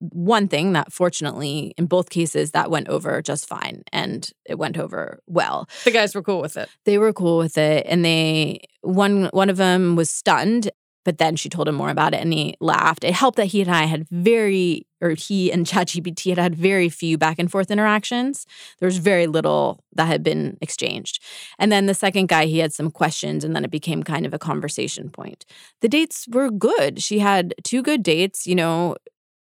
one 0.00 0.48
thing 0.48 0.72
that 0.74 0.92
fortunately 0.92 1.74
in 1.78 1.86
both 1.86 2.10
cases 2.10 2.50
that 2.50 2.70
went 2.70 2.88
over 2.88 3.22
just 3.22 3.48
fine 3.48 3.82
and 3.92 4.30
it 4.44 4.58
went 4.58 4.76
over 4.78 5.20
well. 5.26 5.68
The 5.84 5.90
guys 5.90 6.14
were 6.14 6.22
cool 6.22 6.40
with 6.40 6.56
it. 6.56 6.68
They 6.84 6.98
were 6.98 7.12
cool 7.12 7.38
with 7.38 7.56
it 7.56 7.86
and 7.88 8.04
they 8.04 8.60
one 8.82 9.26
one 9.32 9.50
of 9.50 9.56
them 9.56 9.96
was 9.96 10.10
stunned 10.10 10.70
but 11.06 11.18
then 11.18 11.36
she 11.36 11.48
told 11.48 11.68
him 11.68 11.76
more 11.76 11.88
about 11.88 12.14
it 12.14 12.20
and 12.20 12.32
he 12.32 12.56
laughed. 12.60 13.04
It 13.04 13.14
helped 13.14 13.36
that 13.36 13.46
he 13.46 13.62
and 13.62 13.70
i 13.70 13.84
had 13.84 14.08
very 14.10 14.86
or 15.00 15.10
he 15.10 15.52
and 15.52 15.64
chatgpt 15.72 16.28
had 16.28 16.38
had 16.38 16.56
very 16.56 16.88
few 16.88 17.16
back 17.16 17.38
and 17.38 17.50
forth 17.50 17.70
interactions. 17.70 18.44
There 18.80 18.88
was 18.88 18.98
very 18.98 19.28
little 19.28 19.84
that 19.94 20.06
had 20.08 20.24
been 20.24 20.58
exchanged. 20.60 21.22
And 21.60 21.70
then 21.70 21.86
the 21.86 21.94
second 21.94 22.28
guy 22.28 22.46
he 22.46 22.58
had 22.58 22.72
some 22.72 22.90
questions 22.90 23.44
and 23.44 23.54
then 23.54 23.64
it 23.64 23.70
became 23.70 24.02
kind 24.02 24.26
of 24.26 24.34
a 24.34 24.38
conversation 24.38 25.08
point. 25.08 25.46
The 25.80 25.88
dates 25.88 26.26
were 26.28 26.50
good. 26.50 27.00
She 27.00 27.20
had 27.20 27.54
two 27.62 27.82
good 27.82 28.02
dates 28.02 28.46
you 28.46 28.56
know 28.56 28.96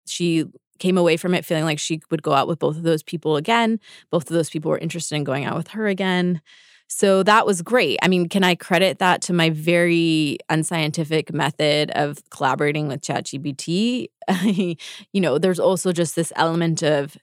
she 0.07 0.45
came 0.79 0.99
away 0.99 1.17
from 1.17 1.35
it 1.35 1.45
feeling 1.45 1.65
like 1.65 1.79
she 1.79 2.01
would 2.11 2.23
go 2.23 2.33
out 2.33 2.49
with 2.49 2.59
both 2.59 2.77
of 2.77 2.83
those 2.83 3.03
people 3.03 3.37
again. 3.37 3.79
Both 4.11 4.31
of 4.31 4.35
those 4.35 4.51
people 4.51 4.71
were 4.71 4.79
interested 4.79 5.15
in 5.15 5.25
going 5.25 5.45
out 5.45 5.57
with 5.57 5.69
her 5.69 5.87
again. 5.87 6.41
So 6.89 7.23
that 7.23 7.47
was 7.47 7.63
great. 7.63 7.99
I 8.03 8.09
mean, 8.09 8.29
can 8.29 8.45
I 8.45 8.55
credit 8.55 8.99
that 8.99 9.23
to 9.23 9.33
my 9.33 9.51
very 9.51 10.39
unscientific 10.49 11.33
method 11.33 11.91
of 11.93 12.19
collaborating 12.31 12.89
with 12.89 13.01
ChatGPT? 13.01 14.09
you 15.13 15.21
know, 15.21 15.39
there's 15.39 15.61
also 15.61 15.93
just 15.93 16.15
this 16.15 16.33
element 16.37 16.83
of 16.83 17.17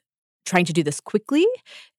trying 0.44 0.64
to 0.64 0.72
do 0.72 0.82
this 0.82 1.00
quickly 1.00 1.46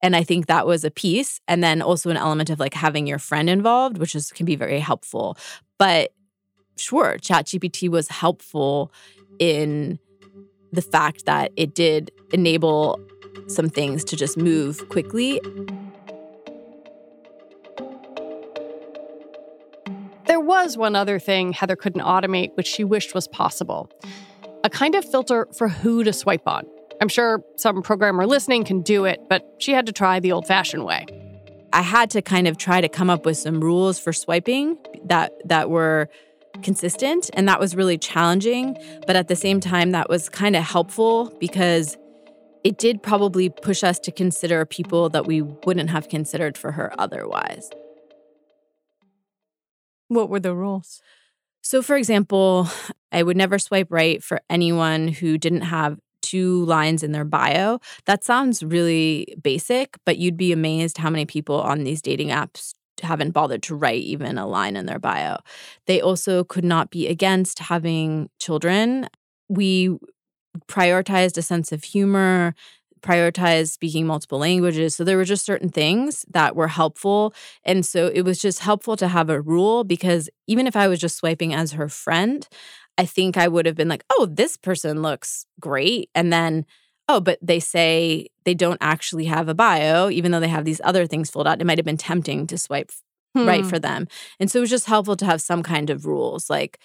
and 0.02 0.18
i 0.18 0.22
think 0.22 0.48
that 0.48 0.68
was 0.68 0.84
a 0.84 0.92
piece 0.92 1.40
and 1.48 1.64
then 1.64 1.82
also 1.82 2.10
an 2.10 2.18
element 2.18 2.50
of 2.50 2.60
like 2.60 2.74
having 2.74 3.08
your 3.08 3.18
friend 3.18 3.50
involved 3.50 3.98
which 3.98 4.16
is 4.16 4.34
can 4.34 4.46
be 4.46 4.58
very 4.58 4.80
helpful 4.80 5.38
but 5.80 6.12
sure 6.78 7.18
chatgpt 7.20 7.88
was 7.88 8.10
helpful 8.10 8.92
in 9.40 9.98
the 10.74 10.82
fact 10.82 11.26
that 11.26 11.52
it 11.56 11.74
did 11.74 12.12
enable 12.34 13.00
some 13.48 13.70
things 13.70 14.04
to 14.04 14.16
just 14.16 14.38
move 14.38 14.90
quickly. 14.90 15.40
There 20.26 20.40
was 20.40 20.76
one 20.76 20.96
other 20.96 21.20
thing 21.20 21.54
Heather 21.54 21.76
couldn't 21.76 22.02
automate, 22.02 22.56
which 22.56 22.68
she 22.68 22.84
wished 22.84 23.14
was 23.14 23.28
possible 23.28 23.90
a 24.66 24.70
kind 24.70 24.96
of 24.96 25.04
filter 25.04 25.48
for 25.58 25.68
who 25.68 26.04
to 26.06 26.14
swipe 26.14 26.48
on. 26.48 26.66
I'm 27.02 27.10
sure 27.10 27.44
some 27.58 27.82
programmer 27.82 28.26
listening 28.26 28.64
can 28.64 28.82
do 28.82 29.04
it, 29.04 29.20
but 29.30 29.46
she 29.60 29.74
had 29.74 29.86
to 29.88 29.92
try 29.92 30.22
the 30.22 30.32
old 30.32 30.48
fashioned 30.48 30.86
way. 30.86 31.06
I 31.74 31.82
had 31.82 32.10
to 32.12 32.22
kind 32.22 32.48
of 32.48 32.58
try 32.58 32.80
to 32.80 32.88
come 32.88 33.10
up 33.10 33.26
with 33.26 33.38
some 33.38 33.60
rules 33.60 34.00
for 34.00 34.14
swiping 34.14 34.78
that 35.06 35.34
that 35.46 35.70
were 35.70 36.08
consistent. 36.62 37.30
And 37.34 37.48
that 37.48 37.60
was 37.60 37.76
really 37.76 37.98
challenging. 37.98 38.78
But 39.08 39.16
at 39.16 39.28
the 39.28 39.36
same 39.36 39.60
time, 39.60 39.92
that 39.92 40.10
was 40.10 40.30
kind 40.30 40.56
of 40.56 40.64
helpful 40.64 41.36
because 41.40 41.98
it 42.64 42.78
did 42.78 43.04
probably 43.04 43.50
push 43.50 43.84
us 43.84 44.00
to 44.00 44.12
consider 44.12 44.66
people 44.66 45.10
that 45.10 45.26
we 45.26 45.42
wouldn't 45.42 45.90
have 45.90 46.08
considered 46.10 46.58
for 46.58 46.72
her 46.72 46.94
otherwise. 46.98 47.70
What 50.08 50.30
were 50.30 50.40
the 50.40 50.56
rules? 50.56 51.02
So, 51.62 51.82
for 51.82 51.96
example, 51.96 52.68
I 53.12 53.24
would 53.24 53.38
never 53.38 53.58
swipe 53.58 53.88
right 53.90 54.24
for 54.24 54.42
anyone 54.50 55.08
who 55.08 55.38
didn't 55.38 55.62
have 55.62 56.00
two 56.22 56.66
lines 56.66 57.04
in 57.04 57.12
their 57.12 57.26
bio. 57.26 57.80
That 58.06 58.24
sounds 58.24 58.64
really 58.64 59.36
basic, 59.42 59.98
but 60.06 60.18
you'd 60.18 60.38
be 60.38 60.52
amazed 60.52 60.98
how 60.98 61.10
many 61.10 61.26
people 61.26 61.60
on 61.62 61.84
these 61.84 62.02
dating 62.02 62.30
apps 62.30 62.74
haven't 63.04 63.32
bothered 63.32 63.64
to 63.64 63.76
write 63.76 64.04
even 64.04 64.38
a 64.38 64.48
line 64.48 64.76
in 64.76 64.86
their 64.86 65.00
bio. 65.00 65.38
They 65.86 66.02
also 66.02 66.44
could 66.44 66.66
not 66.66 66.90
be 66.90 67.08
against 67.08 67.60
having 67.60 68.30
children. 68.40 69.08
We 69.50 69.98
prioritized 70.68 71.38
a 71.38 71.42
sense 71.42 71.72
of 71.72 71.84
humor, 71.84 72.54
prioritized 73.02 73.72
speaking 73.72 74.08
multiple 74.08 74.40
languages. 74.40 74.96
So 74.96 75.04
there 75.04 75.18
were 75.18 75.26
just 75.26 75.46
certain 75.46 75.70
things 75.70 76.26
that 76.32 76.56
were 76.56 76.70
helpful. 76.70 77.34
And 77.64 77.86
so 77.86 78.08
it 78.08 78.22
was 78.22 78.40
just 78.40 78.60
helpful 78.60 78.96
to 78.98 79.08
have 79.08 79.30
a 79.30 79.42
rule 79.42 79.84
because 79.84 80.30
even 80.48 80.66
if 80.66 80.76
I 80.76 80.88
was 80.88 81.00
just 81.00 81.18
swiping 81.18 81.54
as 81.54 81.74
her 81.74 81.90
friend, 81.90 82.48
I 82.98 83.06
think 83.06 83.38
I 83.38 83.48
would 83.48 83.66
have 83.66 83.76
been 83.76 83.90
like, 83.90 84.06
oh, 84.12 84.28
this 84.32 84.58
person 84.58 85.02
looks 85.02 85.46
great. 85.60 86.10
And 86.16 86.32
then 86.32 86.66
oh, 87.14 87.20
but 87.20 87.38
they 87.42 87.60
say 87.60 88.28
they 88.44 88.54
don't 88.54 88.80
actually 88.82 89.26
have 89.26 89.48
a 89.48 89.54
bio, 89.54 90.10
even 90.10 90.32
though 90.32 90.40
they 90.40 90.48
have 90.48 90.66
these 90.66 90.82
other 90.84 91.06
things 91.06 91.30
filled 91.30 91.48
out. 91.48 91.62
It 91.62 91.66
might 91.66 91.78
have 91.78 91.86
been 91.86 91.98
tempting 91.98 92.48
to 92.48 92.58
swipe 92.58 92.92
hmm. 93.36 93.48
right 93.48 93.66
for 93.66 93.80
them. 93.80 94.08
And 94.40 94.50
so 94.50 94.60
it 94.60 94.62
was 94.62 94.70
just 94.70 94.88
helpful 94.88 95.16
to 95.18 95.26
have 95.26 95.42
some 95.42 95.64
kind 95.64 95.90
of 95.90 96.06
rules 96.06 96.50
like 96.50 96.80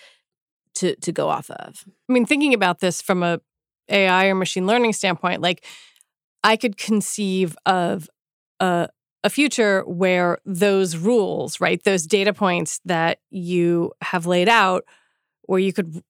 to 0.76 0.94
to 0.96 1.12
go 1.12 1.28
off 1.28 1.50
of. 1.50 1.84
I 2.08 2.12
mean, 2.12 2.26
thinking 2.26 2.54
about 2.54 2.80
this 2.80 3.00
from 3.00 3.22
a 3.22 3.40
AI 3.88 4.26
or 4.26 4.34
machine 4.34 4.66
learning 4.66 4.92
standpoint, 4.92 5.40
like 5.40 5.64
I 6.44 6.56
could 6.56 6.76
conceive 6.76 7.56
of 7.66 8.08
a 8.60 8.88
a 9.24 9.30
future 9.30 9.82
where 9.84 10.38
those 10.44 10.96
rules, 10.96 11.60
right, 11.60 11.82
those 11.82 12.06
data 12.06 12.32
points 12.32 12.80
that 12.84 13.18
you 13.30 13.92
have 14.00 14.26
laid 14.26 14.48
out, 14.48 14.84
where 15.42 15.58
you 15.58 15.72
could 15.72 16.02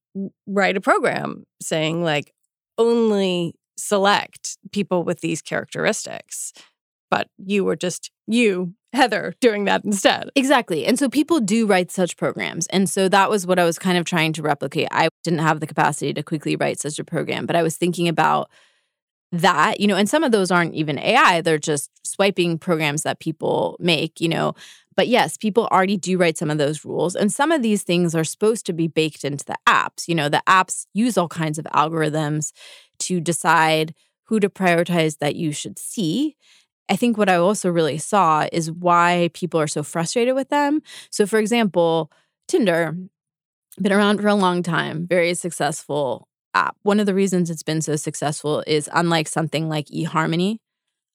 write 0.47 0.77
a 0.77 0.81
program 0.81 1.45
saying 1.63 2.03
like 2.03 2.35
only 2.77 3.55
select 3.79 4.59
people 4.73 5.05
with 5.05 5.21
these 5.21 5.41
characteristics. 5.41 6.53
But 7.11 7.29
you 7.39 7.65
were 7.65 7.77
just 7.77 8.11
you, 8.27 8.75
Heather, 8.93 9.35
doing 9.41 9.65
that 9.65 9.85
instead. 9.85 10.31
Exactly. 10.35 10.85
And 10.85 10.99
so 10.99 11.09
people 11.09 11.41
do 11.41 11.67
write 11.67 11.91
such 11.91 12.17
programs. 12.17 12.67
And 12.67 12.89
so 12.89 13.09
that 13.09 13.31
was 13.31 13.47
what 13.47 13.59
I 13.59 13.65
was 13.65 13.79
kind 13.79 13.97
of 13.97 14.05
trying 14.05 14.35
to 14.35 14.43
replicate. 14.43 14.89
I 14.91 15.09
didn't 15.25 15.39
have 15.39 15.61
the 15.61 15.67
capacity 15.67 16.13
to 16.13 16.23
quickly 16.23 16.57
write 16.57 16.81
such 16.81 16.99
a 16.99 17.05
program, 17.05 17.47
but 17.47 17.57
I 17.57 17.63
was 17.63 17.77
thinking 17.77 18.09
about 18.09 18.51
that, 19.33 19.81
you 19.81 19.87
know, 19.87 19.97
and 19.97 20.09
some 20.09 20.25
of 20.25 20.33
those 20.33 20.51
aren't 20.51 20.75
even 20.75 20.99
AI, 20.99 21.43
they're 21.43 21.59
just 21.59 21.91
swiping 22.07 22.59
programs 22.59 23.03
that 23.03 23.21
people 23.21 23.77
make, 23.79 24.21
you 24.21 24.29
know. 24.29 24.55
But 24.97 25.07
yes, 25.07 25.37
people 25.37 25.69
already 25.71 25.97
do 25.97 26.19
write 26.19 26.37
some 26.37 26.51
of 26.51 26.59
those 26.59 26.85
rules. 26.85 27.15
And 27.15 27.33
some 27.33 27.53
of 27.53 27.63
these 27.63 27.85
things 27.85 28.15
are 28.15 28.25
supposed 28.25 28.67
to 28.67 28.73
be 28.73 28.89
baked 28.89 29.25
into 29.25 29.45
the 29.45 29.57
apps. 29.69 30.09
You 30.09 30.15
know, 30.15 30.29
the 30.29 30.43
apps 30.49 30.87
use 30.93 31.17
all 31.17 31.29
kinds 31.29 31.59
of 31.59 31.67
algorithms 31.67 32.53
to 33.01 33.21
decide 33.21 33.95
who 34.25 34.41
to 34.41 34.49
prioritize 34.49 35.19
that 35.19 35.37
you 35.37 35.53
should 35.53 35.79
see. 35.79 36.37
I 36.89 36.97
think 36.97 37.17
what 37.17 37.29
I 37.29 37.37
also 37.37 37.71
really 37.71 37.99
saw 37.99 38.47
is 38.53 38.71
why 38.71 39.31
people 39.35 39.61
are 39.61 39.67
so 39.67 39.83
frustrated 39.83 40.35
with 40.35 40.49
them. 40.49 40.83
So, 41.11 41.27
for 41.27 41.39
example, 41.39 42.11
Tinder, 42.47 42.97
been 43.81 43.93
around 43.93 44.21
for 44.21 44.29
a 44.29 44.35
long 44.35 44.63
time, 44.63 45.07
very 45.07 45.35
successful 45.35 46.29
app. 46.55 46.77
One 46.83 46.99
of 47.01 47.07
the 47.07 47.15
reasons 47.15 47.51
it's 47.51 47.63
been 47.63 47.83
so 47.83 47.97
successful 47.97 48.65
is 48.67 48.89
unlike 48.93 49.29
something 49.29 49.69
like 49.69 49.87
eHarmony, 49.87 50.59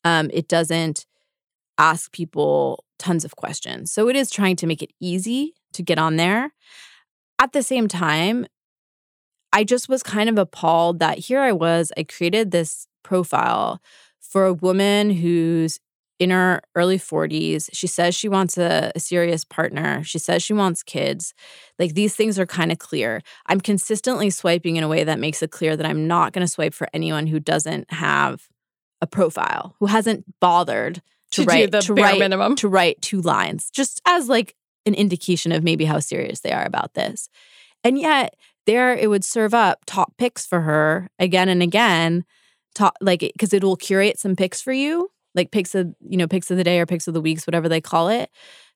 um, 0.04 0.30
it 0.34 0.48
doesn't 0.48 1.06
ask 1.78 2.12
people 2.12 2.84
tons 3.00 3.26
of 3.26 3.36
questions. 3.36 3.92
So 3.92 4.10
it 4.10 4.16
is 4.16 4.30
trying 4.30 4.56
to 4.58 4.68
make 4.68 4.82
it 4.82 4.92
easy 5.00 5.56
to 5.74 5.84
get 5.84 5.98
on 5.98 6.16
there. 6.16 6.54
At 7.40 7.52
the 7.52 7.64
same 7.64 7.88
time, 7.88 8.46
I 9.54 9.64
just 9.64 9.88
was 9.88 10.02
kind 10.02 10.30
of 10.30 10.38
appalled 10.38 11.00
that 11.00 11.20
here 11.20 11.40
I 11.40 11.52
was, 11.52 11.92
I 11.96 12.04
created 12.04 12.52
this 12.52 12.88
profile 13.04 13.80
for 14.20 14.46
a 14.46 14.54
woman 14.54 15.12
who's 15.12 15.80
in 16.20 16.32
her 16.32 16.62
early 16.76 16.98
40s. 16.98 17.70
She 17.72 17.86
says 17.86 18.16
she 18.16 18.28
wants 18.28 18.58
a, 18.58 18.92
a, 18.96 19.00
serious 19.00 19.44
partner. 19.44 20.04
She 20.04 20.20
says 20.20 20.42
she 20.42 20.54
wants 20.54 20.82
kids. 20.82 21.34
Like 21.78 21.94
these 21.94 22.16
things 22.16 22.40
are 22.40 22.46
kind 22.46 22.72
of 22.72 22.80
clear. 22.80 23.22
I'm 23.48 23.62
consistently 23.62 24.30
swiping 24.30 24.76
in 24.76 24.84
a 24.84 24.88
way 24.88 25.04
that 25.04 25.20
makes 25.20 25.44
it 25.44 25.52
clear 25.52 25.76
that 25.76 25.86
I'm 25.86 26.08
not 26.08 26.34
going 26.34 26.46
to 26.46 26.52
swipe 26.52 26.74
for 26.74 26.88
anyone 26.94 27.28
who 27.28 27.40
doesn't 27.40 27.92
have 27.92 28.48
a 29.02 29.08
profile, 29.08 29.76
who 29.80 29.86
hasn't 29.88 30.26
bothered 30.40 31.02
to, 31.32 31.44
to 31.44 31.48
write 31.48 31.72
the 31.72 31.82
to 31.82 31.94
bare 31.94 32.06
write 32.06 32.20
minimum. 32.20 32.56
to 32.56 32.70
write 32.70 33.02
two 33.02 33.22
lines, 33.22 33.70
just 33.70 34.02
as 34.06 34.30
like 34.30 34.56
an 34.86 34.94
indication 34.94 35.52
of 35.52 35.64
maybe 35.64 35.86
how 35.86 36.00
serious 36.00 36.40
they 36.40 36.52
are 36.52 36.66
about 36.66 36.94
this. 36.94 37.30
And 37.84 38.00
yet 38.00 38.36
there 38.66 38.94
it 38.94 39.10
would 39.10 39.24
serve 39.24 39.54
up 39.54 39.80
top 39.86 40.14
picks 40.18 40.46
for 40.46 40.62
her 40.62 41.10
again 41.20 41.50
and 41.50 41.62
again 41.62 42.24
top 42.76 42.96
like 43.02 43.20
because 43.20 43.54
it 43.54 43.64
will 43.64 43.76
curate 43.76 44.20
some 44.20 44.36
picks 44.36 44.62
for 44.62 44.74
you 44.74 45.10
like 45.36 45.52
picks 45.52 45.76
of 45.76 45.94
you 46.02 46.18
know 46.18 46.28
picks 46.28 46.52
of 46.52 46.58
the 46.58 46.64
day 46.64 46.80
or 46.80 46.86
picks 46.86 47.08
of 47.08 47.14
the 47.14 47.22
weeks 47.22 47.48
whatever 47.48 47.70
they 47.70 47.82
call 47.82 48.10
it 48.10 48.30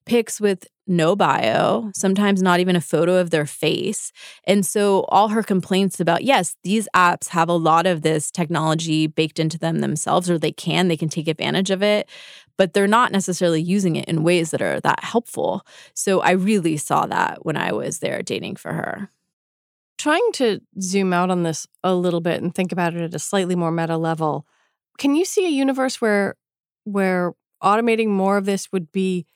picks 0.08 0.40
with 0.40 0.66
no 0.86 1.14
bio 1.14 1.90
sometimes 1.94 2.42
not 2.42 2.60
even 2.60 2.74
a 2.74 2.80
photo 2.80 3.16
of 3.16 3.28
their 3.28 3.44
face. 3.44 4.10
And 4.44 4.64
so 4.64 5.04
all 5.10 5.28
her 5.28 5.42
complaints 5.42 6.00
about 6.00 6.24
yes 6.24 6.56
these 6.64 6.88
apps 6.96 7.28
have 7.28 7.48
a 7.48 7.52
lot 7.52 7.86
of 7.86 8.00
this 8.02 8.30
technology 8.30 9.06
baked 9.06 9.38
into 9.38 9.58
them 9.58 9.80
themselves 9.80 10.30
or 10.30 10.38
they 10.38 10.50
can 10.50 10.88
they 10.88 10.96
can 10.96 11.10
take 11.10 11.28
advantage 11.28 11.70
of 11.70 11.82
it 11.82 12.08
but 12.56 12.72
they're 12.72 12.88
not 12.88 13.12
necessarily 13.12 13.62
using 13.62 13.94
it 13.94 14.06
in 14.06 14.24
ways 14.24 14.50
that 14.50 14.62
are 14.62 14.80
that 14.80 15.04
helpful. 15.04 15.64
So 15.94 16.20
i 16.20 16.30
really 16.30 16.78
saw 16.78 17.06
that 17.06 17.44
when 17.44 17.56
i 17.56 17.70
was 17.72 17.98
there 17.98 18.22
dating 18.22 18.56
for 18.56 18.72
her 18.72 19.10
Trying 19.98 20.30
to 20.34 20.60
zoom 20.80 21.12
out 21.12 21.28
on 21.28 21.42
this 21.42 21.66
a 21.82 21.92
little 21.94 22.20
bit 22.20 22.40
and 22.40 22.54
think 22.54 22.70
about 22.70 22.94
it 22.94 23.02
at 23.02 23.14
a 23.14 23.18
slightly 23.18 23.56
more 23.56 23.72
meta 23.72 23.96
level, 23.96 24.46
can 24.96 25.14
you 25.14 25.24
see 25.24 25.44
a 25.44 25.50
universe 25.50 26.00
where 26.00 26.36
where 26.84 27.32
automating 27.62 28.08
more 28.08 28.36
of 28.36 28.44
this 28.44 28.70
would 28.72 28.92
be 28.92 29.26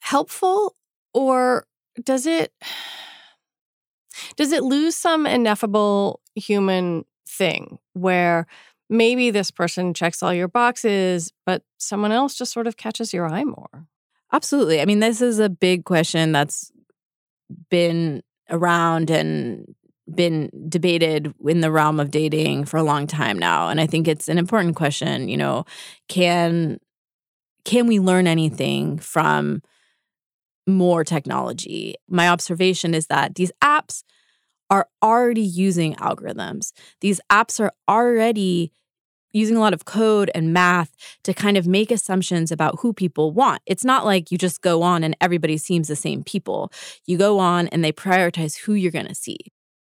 helpful? 0.00 0.74
Or 1.14 1.66
does 2.02 2.26
it 2.26 2.52
does 4.36 4.52
it 4.52 4.64
lose 4.64 4.96
some 4.96 5.26
ineffable 5.26 6.20
human 6.34 7.04
thing 7.28 7.78
where 7.92 8.46
maybe 8.88 9.30
this 9.30 9.52
person 9.52 9.94
checks 9.94 10.20
all 10.22 10.34
your 10.34 10.48
boxes 10.48 11.32
but 11.46 11.62
someone 11.78 12.10
else 12.10 12.34
just 12.36 12.52
sort 12.52 12.66
of 12.66 12.76
catches 12.76 13.12
your 13.12 13.26
eye 13.26 13.44
more? 13.44 13.86
Absolutely. 14.32 14.80
I 14.80 14.84
mean 14.84 14.98
this 14.98 15.20
is 15.20 15.38
a 15.38 15.48
big 15.48 15.84
question 15.84 16.32
that's 16.32 16.72
been 17.70 18.22
around 18.50 19.10
and 19.10 19.74
been 20.12 20.50
debated 20.68 21.32
in 21.46 21.60
the 21.60 21.70
realm 21.70 22.00
of 22.00 22.10
dating 22.10 22.64
for 22.64 22.76
a 22.76 22.82
long 22.82 23.06
time 23.06 23.38
now 23.38 23.68
and 23.68 23.80
i 23.80 23.86
think 23.86 24.08
it's 24.08 24.28
an 24.28 24.38
important 24.38 24.74
question 24.74 25.28
you 25.28 25.36
know 25.36 25.64
can 26.08 26.78
can 27.64 27.86
we 27.86 28.00
learn 28.00 28.26
anything 28.26 28.98
from 28.98 29.62
more 30.66 31.04
technology? 31.04 31.94
My 32.08 32.28
observation 32.28 32.94
is 32.94 33.06
that 33.08 33.34
these 33.34 33.52
apps 33.62 34.02
are 34.70 34.88
already 35.02 35.42
using 35.42 35.94
algorithms. 35.96 36.72
These 37.00 37.20
apps 37.30 37.60
are 37.60 37.72
already 37.88 38.72
using 39.32 39.56
a 39.56 39.60
lot 39.60 39.72
of 39.72 39.84
code 39.84 40.30
and 40.34 40.52
math 40.52 40.94
to 41.24 41.34
kind 41.34 41.56
of 41.56 41.66
make 41.66 41.90
assumptions 41.90 42.50
about 42.50 42.80
who 42.80 42.92
people 42.92 43.32
want. 43.32 43.62
It's 43.66 43.84
not 43.84 44.04
like 44.04 44.30
you 44.30 44.38
just 44.38 44.60
go 44.60 44.82
on 44.82 45.04
and 45.04 45.16
everybody 45.20 45.56
seems 45.56 45.88
the 45.88 45.96
same 45.96 46.22
people. 46.22 46.72
You 47.06 47.16
go 47.16 47.38
on 47.38 47.68
and 47.68 47.84
they 47.84 47.92
prioritize 47.92 48.58
who 48.58 48.74
you're 48.74 48.92
going 48.92 49.06
to 49.06 49.14
see. 49.14 49.38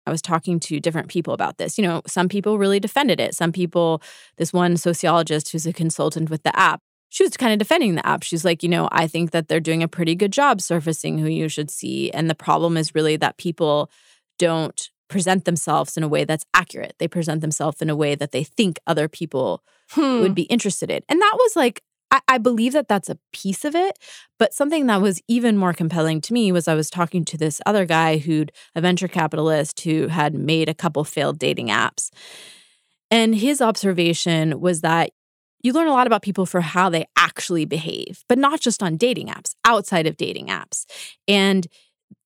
I 0.07 0.11
was 0.11 0.23
talking 0.23 0.61
to 0.61 0.81
different 0.81 1.09
people 1.09 1.33
about 1.33 1.59
this. 1.59 1.79
You 1.79 1.85
know, 1.85 2.03
some 2.07 2.29
people 2.29 2.59
really 2.59 2.79
defended 2.79 3.21
it. 3.21 3.35
Some 3.35 3.53
people, 3.53 4.03
this 4.37 4.53
one 4.53 4.77
sociologist 4.77 5.51
who's 5.51 5.67
a 5.67 5.73
consultant 5.73 6.29
with 6.29 6.43
the 6.43 6.57
app, 6.59 6.81
she 7.09 7.23
was 7.23 7.37
kind 7.37 7.53
of 7.53 7.59
defending 7.59 7.95
the 7.95 8.07
app. 8.07 8.23
She's 8.23 8.45
like, 8.45 8.63
you 8.63 8.69
know, 8.69 8.89
I 8.93 9.07
think 9.07 9.31
that 9.31 9.49
they're 9.49 9.61
doing 9.61 9.83
a 9.83 9.89
pretty 9.89 10.15
good 10.15 10.33
job 10.33 10.61
surfacing 10.61 11.19
who 11.19 11.29
you 11.29 11.49
should 11.49 11.71
see. 11.71 12.11
And 12.11 12.29
the 12.29 12.35
problem 12.35 12.77
is 12.77 12.95
really 12.95 13.17
that 13.17 13.39
people 13.39 13.91
don't 14.39 14.91
present 15.09 15.45
themselves 15.45 15.97
in 15.97 16.03
a 16.03 16.09
way 16.09 16.25
that's 16.25 16.45
accurate. 16.55 16.95
They 16.99 17.09
present 17.09 17.41
themselves 17.41 17.83
in 17.83 17.91
a 17.91 17.97
way 17.97 18.15
that 18.15 18.33
they 18.33 18.45
think 18.45 18.79
other 18.87 19.09
people 19.09 19.63
Hmm. 19.91 20.21
would 20.21 20.35
be 20.35 20.45
interested 20.45 20.91
in. 20.91 21.03
And 21.11 21.21
that 21.21 21.37
was 21.39 21.57
like, 21.57 21.83
I, 22.11 22.21
I 22.27 22.39
believe 22.39 22.73
that 22.73 22.89
that's 22.89 23.11
a 23.11 23.19
piece 23.35 23.67
of 23.67 23.75
it. 23.75 23.99
But 24.39 24.55
something 24.55 24.87
that 24.87 25.03
was 25.03 25.21
even 25.29 25.59
more 25.59 25.75
compelling 25.75 26.23
to 26.23 26.33
me 26.33 26.53
was 26.53 26.69
I 26.69 26.75
was 26.75 26.89
talking 26.89 27.25
to 27.27 27.37
this 27.37 27.61
other 27.67 27.85
guy 27.85 28.17
who'd 28.17 28.51
a 28.75 28.81
venture 28.81 29.09
capitalist 29.09 29.81
who 29.81 30.09
had 30.09 30.33
made 30.33 30.71
a 30.71 30.75
couple 30.75 31.05
failed 31.05 31.39
dating 31.39 31.69
apps. 31.69 32.11
And 33.11 33.35
his 33.35 33.61
observation 33.61 34.59
was 34.61 34.81
that 34.81 35.11
you 35.63 35.73
learn 35.73 35.89
a 35.89 35.93
lot 35.93 36.07
about 36.07 36.23
people 36.23 36.47
for 36.47 36.61
how 36.61 36.89
they 36.89 37.07
actually 37.17 37.65
behave, 37.65 38.23
but 38.29 38.39
not 38.39 38.61
just 38.61 38.83
on 38.83 38.97
dating 38.97 39.29
apps, 39.29 39.55
outside 39.65 40.07
of 40.07 40.17
dating 40.17 40.49
apps. 40.49 40.85
And 41.29 41.67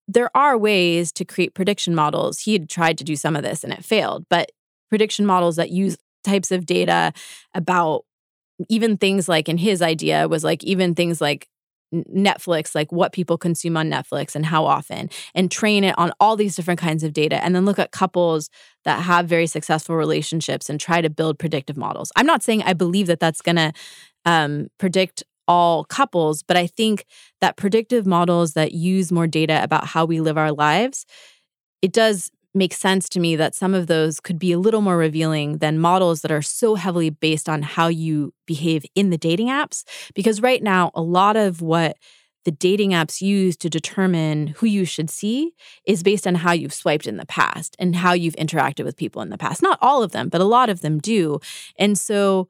there 0.09 0.35
are 0.37 0.57
ways 0.57 1.13
to 1.13 1.25
create 1.25 1.55
prediction 1.55 1.95
models. 1.95 2.41
He 2.41 2.55
had 2.55 2.69
tried 2.69 2.99
to 2.99 3.05
do 3.05 3.15
some 3.15 3.37
of 3.37 3.43
this 3.43 3.63
and 3.63 3.73
it 3.73 3.85
failed, 3.85 4.25
but 4.31 4.51
prediction 4.89 5.27
models 5.27 5.57
that 5.57 5.71
use 5.71 5.99
types 6.25 6.51
of 6.51 6.67
data 6.67 7.13
about 7.55 8.05
even 8.69 8.97
things 8.97 9.29
like 9.29 9.49
in 9.49 9.59
his 9.59 9.83
idea 9.83 10.27
was 10.27 10.43
like 10.43 10.65
even 10.65 10.95
things 10.95 11.21
like 11.21 11.49
Netflix, 11.95 12.75
like 12.75 12.91
what 12.93 13.13
people 13.13 13.39
consume 13.39 13.77
on 13.77 13.91
Netflix 13.91 14.35
and 14.35 14.45
how 14.45 14.65
often, 14.65 15.09
and 15.35 15.51
train 15.51 15.85
it 15.85 15.97
on 15.99 16.13
all 16.21 16.37
these 16.37 16.57
different 16.57 16.81
kinds 16.81 17.03
of 17.03 17.13
data. 17.13 17.43
And 17.43 17.55
then 17.55 17.65
look 17.65 17.79
at 17.79 17.93
couples 17.93 18.51
that 18.85 19.03
have 19.03 19.27
very 19.27 19.47
successful 19.47 19.97
relationships 19.97 20.69
and 20.69 20.81
try 20.81 21.01
to 21.01 21.09
build 21.09 21.39
predictive 21.39 21.77
models. 21.77 22.13
I'm 22.17 22.27
not 22.27 22.43
saying 22.43 22.63
I 22.63 22.73
believe 22.75 23.07
that 23.07 23.21
that's 23.21 23.41
going 23.41 23.57
to 23.57 23.73
um, 24.27 24.69
predict 24.79 25.23
all 25.49 25.85
couples, 25.85 26.43
but 26.43 26.57
I 26.57 26.69
think 26.69 27.05
that 27.41 27.57
predictive 27.57 28.07
models 28.07 28.53
that 28.53 28.73
use 28.73 29.11
more 29.11 29.27
data 29.27 29.63
about 29.63 29.87
how 29.87 30.05
we 30.05 30.21
live 30.21 30.39
our 30.39 30.53
lives, 30.53 31.07
it 31.83 31.93
does 31.93 32.31
make 32.55 32.75
sense 32.75 33.09
to 33.11 33.21
me 33.21 33.37
that 33.37 33.55
some 33.55 33.75
of 33.75 33.87
those 33.87 34.21
could 34.21 34.39
be 34.39 34.53
a 34.53 34.59
little 34.59 34.81
more 34.81 34.97
revealing 34.97 35.59
than 35.59 35.79
models 35.79 36.23
that 36.23 36.31
are 36.31 36.43
so 36.43 36.75
heavily 36.75 37.11
based 37.11 37.49
on 37.49 37.63
how 37.63 37.89
you 37.89 38.33
behave 38.47 38.85
in 38.95 39.11
the 39.11 39.19
dating 39.19 39.49
apps. 39.49 39.85
Because 40.15 40.43
right 40.43 40.63
now, 40.63 40.91
a 40.95 41.03
lot 41.03 41.37
of 41.37 41.63
what 41.63 41.97
the 42.45 42.51
dating 42.51 42.91
apps 42.91 43.21
use 43.21 43.57
to 43.59 43.69
determine 43.69 44.49
who 44.49 44.67
you 44.67 44.85
should 44.85 45.11
see 45.11 45.53
is 45.85 46.03
based 46.03 46.27
on 46.27 46.37
how 46.37 46.53
you've 46.53 46.73
swiped 46.73 47.07
in 47.07 47.17
the 47.17 47.27
past 47.27 47.77
and 47.79 47.97
how 47.97 48.13
you've 48.13 48.37
interacted 48.37 48.85
with 48.85 48.97
people 48.97 49.21
in 49.21 49.29
the 49.29 49.39
past. 49.39 49.63
Not 49.63 49.79
all 49.83 50.03
of 50.03 50.13
them, 50.13 50.29
but 50.29 50.41
a 50.41 50.45
lot 50.45 50.71
of 50.71 50.81
them 50.81 50.99
do. 50.99 51.41
And 51.79 51.99
so 51.99 52.49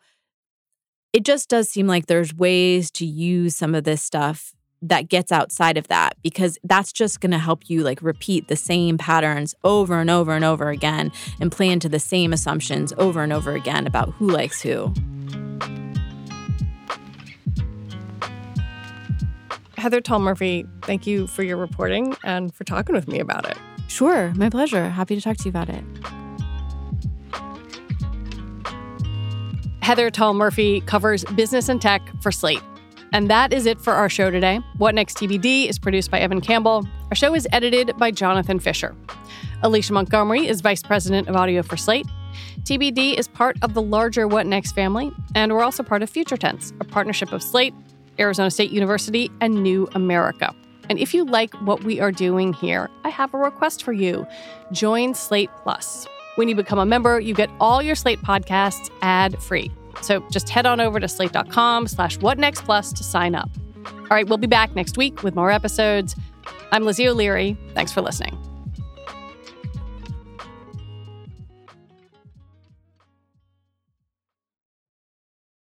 it 1.13 1.25
just 1.25 1.49
does 1.49 1.69
seem 1.69 1.87
like 1.87 2.07
there's 2.07 2.35
ways 2.35 2.91
to 2.93 3.07
use 3.07 3.57
some 3.57 3.75
of 3.75 3.85
this 3.85 4.03
stuff 4.03 4.53
that 4.81 5.09
gets 5.09 5.33
outside 5.33 5.77
of 5.77 5.89
that 5.89 6.17
because 6.23 6.59
that's 6.63 6.93
just 6.93 7.21
going 7.21 7.33
to 7.33 7.39
help 7.39 7.69
you 7.69 7.83
like 7.83 8.01
repeat 8.03 8.47
the 8.47 8.55
same 8.55 8.97
patterns 8.97 9.55
over 9.65 9.99
and 9.99 10.11
over 10.11 10.33
and 10.33 10.45
over 10.45 10.69
again 10.69 11.11
and 11.41 11.51
play 11.51 11.69
into 11.69 11.89
the 11.89 11.99
same 11.99 12.33
assumptions 12.33 12.93
over 12.99 13.23
and 13.23 13.33
over 13.33 13.55
again 13.55 13.87
about 13.87 14.11
who 14.11 14.29
likes 14.29 14.61
who. 14.61 14.93
Heather 19.77 20.01
Tal 20.01 20.19
Murphy, 20.19 20.67
thank 20.83 21.07
you 21.07 21.27
for 21.27 21.43
your 21.43 21.57
reporting 21.57 22.17
and 22.23 22.55
for 22.55 22.65
talking 22.65 22.95
with 22.95 23.09
me 23.09 23.19
about 23.19 23.49
it. 23.49 23.57
Sure, 23.89 24.33
my 24.35 24.51
pleasure. 24.51 24.89
Happy 24.89 25.17
to 25.17 25.21
talk 25.21 25.37
to 25.39 25.45
you 25.45 25.51
about 25.51 25.69
it. 25.69 25.85
Heather 29.89 30.11
Tal 30.11 30.35
Murphy 30.35 30.83
covers 30.83 31.25
business 31.35 31.71
and 31.71 31.81
tech 31.81 32.03
for 32.21 32.31
Slate. 32.31 32.61
And 33.15 33.31
that 33.31 33.55
is 33.55 33.65
it 33.65 33.81
for 33.81 33.95
our 33.95 34.11
show 34.11 34.31
today. 34.31 34.61
What 34.77 34.95
Next 34.95 35.17
TBD 35.17 35.67
is 35.67 35.79
produced 35.79 36.11
by 36.11 36.21
Evan 36.21 36.43
Campbell. 36.43 36.87
Our 37.09 37.15
show 37.15 37.35
is 37.35 37.49
edited 37.53 37.97
by 37.97 38.11
Jonathan 38.11 38.61
Fisher. 38.61 38.95
Alicia 39.63 39.95
Montgomery 39.95 40.47
is 40.47 40.61
Vice 40.61 40.83
President 40.83 41.27
of 41.27 41.37
Audio 41.37 41.63
for 41.63 41.79
Slate. 41.79 42.07
TBD 42.65 43.19
is 43.19 43.29
part 43.29 43.57
of 43.63 43.73
the 43.73 43.81
larger 43.81 44.29
What 44.29 44.45
Next 44.45 44.73
family, 44.73 45.11
and 45.35 45.55
we're 45.55 45.65
also 45.65 45.83
part 45.83 46.03
of 46.03 46.11
Future 46.11 46.37
Tense, 46.37 46.75
a 46.81 46.85
partnership 46.85 47.33
of 47.33 47.43
Slate, 47.43 47.73
Arizona 48.19 48.51
State 48.51 48.71
University, 48.71 49.31
and 49.41 49.63
New 49.63 49.89
America. 49.95 50.55
And 50.91 50.99
if 50.99 51.15
you 51.15 51.25
like 51.25 51.55
what 51.63 51.83
we 51.83 51.99
are 51.99 52.13
doing 52.13 52.53
here, 52.53 52.91
I 53.05 53.09
have 53.09 53.33
a 53.33 53.39
request 53.39 53.85
for 53.85 53.95
you. 53.95 54.27
Join 54.71 55.15
Slate 55.15 55.49
Plus. 55.63 56.07
When 56.39 56.49
you 56.49 56.55
become 56.55 56.79
a 56.79 56.87
member, 56.87 57.19
you 57.19 57.35
get 57.35 57.51
all 57.59 57.83
your 57.83 57.97
Slate 57.97 58.21
podcasts 58.21 58.93
ad-free. 59.03 59.73
So 60.03 60.25
just 60.31 60.49
head 60.49 60.67
on 60.67 60.79
over 60.81 61.01
to 61.01 61.09
slate.com 61.09 61.89
slash 61.89 62.17
whatnextplus 62.19 62.95
to 62.95 63.03
sign 63.03 63.35
up. 63.35 63.51
All 63.85 64.07
right, 64.13 64.25
we'll 64.25 64.39
be 64.39 64.47
back 64.47 64.73
next 64.77 64.97
week 64.97 65.25
with 65.25 65.35
more 65.35 65.51
episodes. 65.51 66.15
I'm 66.71 66.85
Lizzie 66.85 67.09
O'Leary. 67.09 67.57
Thanks 67.75 67.91
for 67.91 68.03
listening. 68.03 68.39